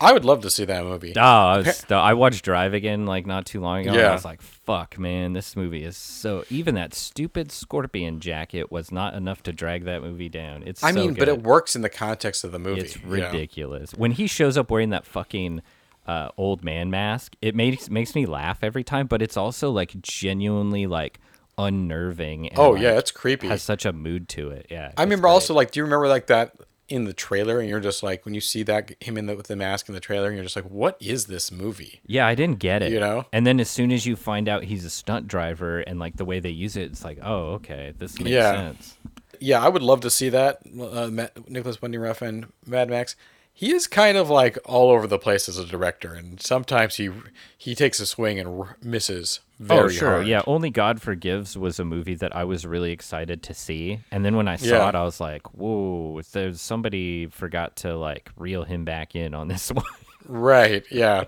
[0.00, 1.12] I would love to see that movie.
[1.14, 3.90] Oh, I, was I watched Drive again like not too long ago.
[3.92, 8.72] And I was like, "Fuck, man, this movie is so." Even that stupid scorpion jacket
[8.72, 10.62] was not enough to drag that movie down.
[10.64, 10.82] It's.
[10.82, 12.80] I so mean, but it works in the context of the movie.
[12.80, 15.60] It's ridiculous when he shows up wearing that fucking
[16.06, 17.36] uh, old man mask.
[17.42, 21.20] It makes makes me laugh every time, but it's also like genuinely like
[21.58, 22.48] unnerving.
[22.48, 23.48] And, Oh like, yeah, it's creepy.
[23.48, 24.66] has such a mood to it.
[24.70, 25.32] Yeah, I remember great.
[25.32, 26.54] also like, do you remember like that
[26.90, 29.46] in the trailer, and you're just like when you see that him in the with
[29.46, 32.00] the mask in the trailer, and you're just like, what is this movie?
[32.06, 32.92] Yeah, I didn't get it.
[32.92, 33.26] You know?
[33.32, 36.24] And then as soon as you find out he's a stunt driver and like the
[36.24, 38.52] way they use it, it's like, oh, okay, this makes Yeah.
[38.54, 38.96] sense.
[39.42, 40.60] Yeah, I would love to see that.
[40.78, 43.16] Uh, Matt, Nicolas Winding Refn, Mad Max.
[43.54, 47.10] He is kind of like all over the place as a director, and sometimes he
[47.56, 50.08] he takes a swing and r- misses very oh, sure.
[50.10, 50.26] hard.
[50.26, 54.00] Yeah, Only God Forgives was a movie that I was really excited to see.
[54.10, 54.88] And then when I saw Yeah.
[54.88, 59.48] it, I was like, whoa, there's somebody forgot to like reel him back in on
[59.48, 59.84] this one.
[60.26, 60.82] Right.
[60.90, 61.24] Yeah.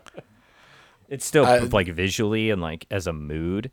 [1.08, 3.70] it's still like visually and like as a mood.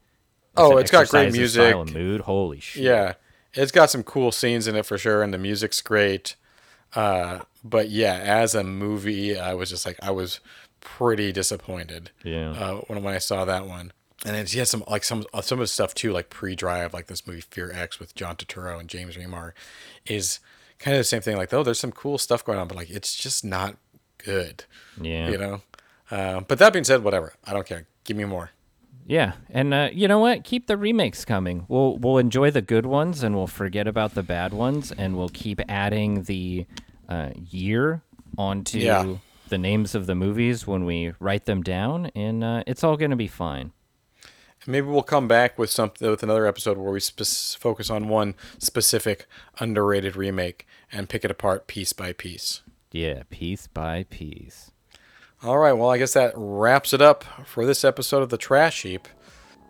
[0.57, 1.76] Oh, as an it's got great style music.
[1.76, 2.22] and mood.
[2.22, 2.84] Holy shit.
[2.84, 3.14] Yeah,
[3.53, 6.36] it's got some cool scenes in it for sure, and the music's great.
[6.95, 10.39] Uh, but yeah, as a movie, I was just like, I was
[10.82, 12.10] pretty disappointed.
[12.24, 12.49] Yeah.
[12.51, 13.93] Uh, when when I saw that one,
[14.26, 16.93] and then he had some like some uh, some of the stuff too, like pre-drive,
[16.93, 19.53] like this movie Fear X with John Turturro and James Remar,
[20.05, 20.39] is
[20.80, 21.38] kind of the same thing.
[21.38, 23.76] Like, oh, there's some cool stuff going on, but like, it's just not
[24.17, 24.65] good.
[24.99, 25.30] Yeah.
[25.30, 25.61] You know.
[26.11, 27.34] Uh, but that being said, whatever.
[27.45, 27.86] I don't care.
[28.03, 28.49] Give me more.
[29.05, 30.43] Yeah, and uh, you know what?
[30.43, 31.65] Keep the remakes coming.
[31.67, 35.30] We'll we'll enjoy the good ones, and we'll forget about the bad ones, and we'll
[35.30, 36.65] keep adding the
[37.07, 38.01] uh, year
[38.38, 39.15] onto Yeah.
[39.47, 43.15] the names of the movies when we write them down, and uh, it's all gonna
[43.15, 43.72] be fine.
[44.68, 48.36] Maybe we'll come back with something with another episode where we spe- focus on one
[48.57, 49.26] specific
[49.60, 52.62] underrated remake and pick it apart piece by piece.
[52.91, 54.72] Yeah, piece by piece.
[55.41, 58.82] All right, well, I guess that wraps it up for this episode of the Trash
[58.82, 59.07] Heap.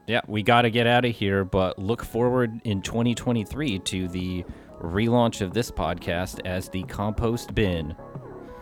[0.07, 4.43] Yeah, we got to get out of here, but look forward in 2023 to the
[4.81, 7.95] relaunch of this podcast as the compost bin.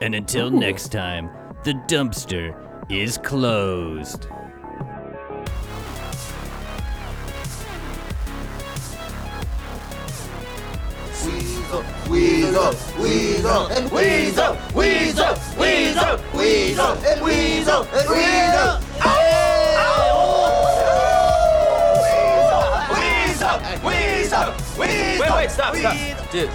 [0.01, 1.29] And until next time,
[1.63, 2.53] the dumpster
[2.91, 4.27] is closed.
[12.09, 18.79] Weasel, Weasel, and Weasel, Weasel, Weasel, Weasel, and Weasel, and Weasel.
[22.93, 24.53] Weasel, Weasel.
[24.79, 26.31] Wait, wait, stop, stop.
[26.31, 26.49] Dude,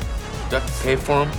[0.48, 1.30] do I pay for him?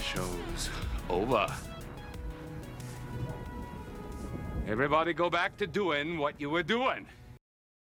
[0.00, 0.70] Show's
[1.08, 1.46] over.
[4.66, 7.06] Everybody go back to doing what you were doing.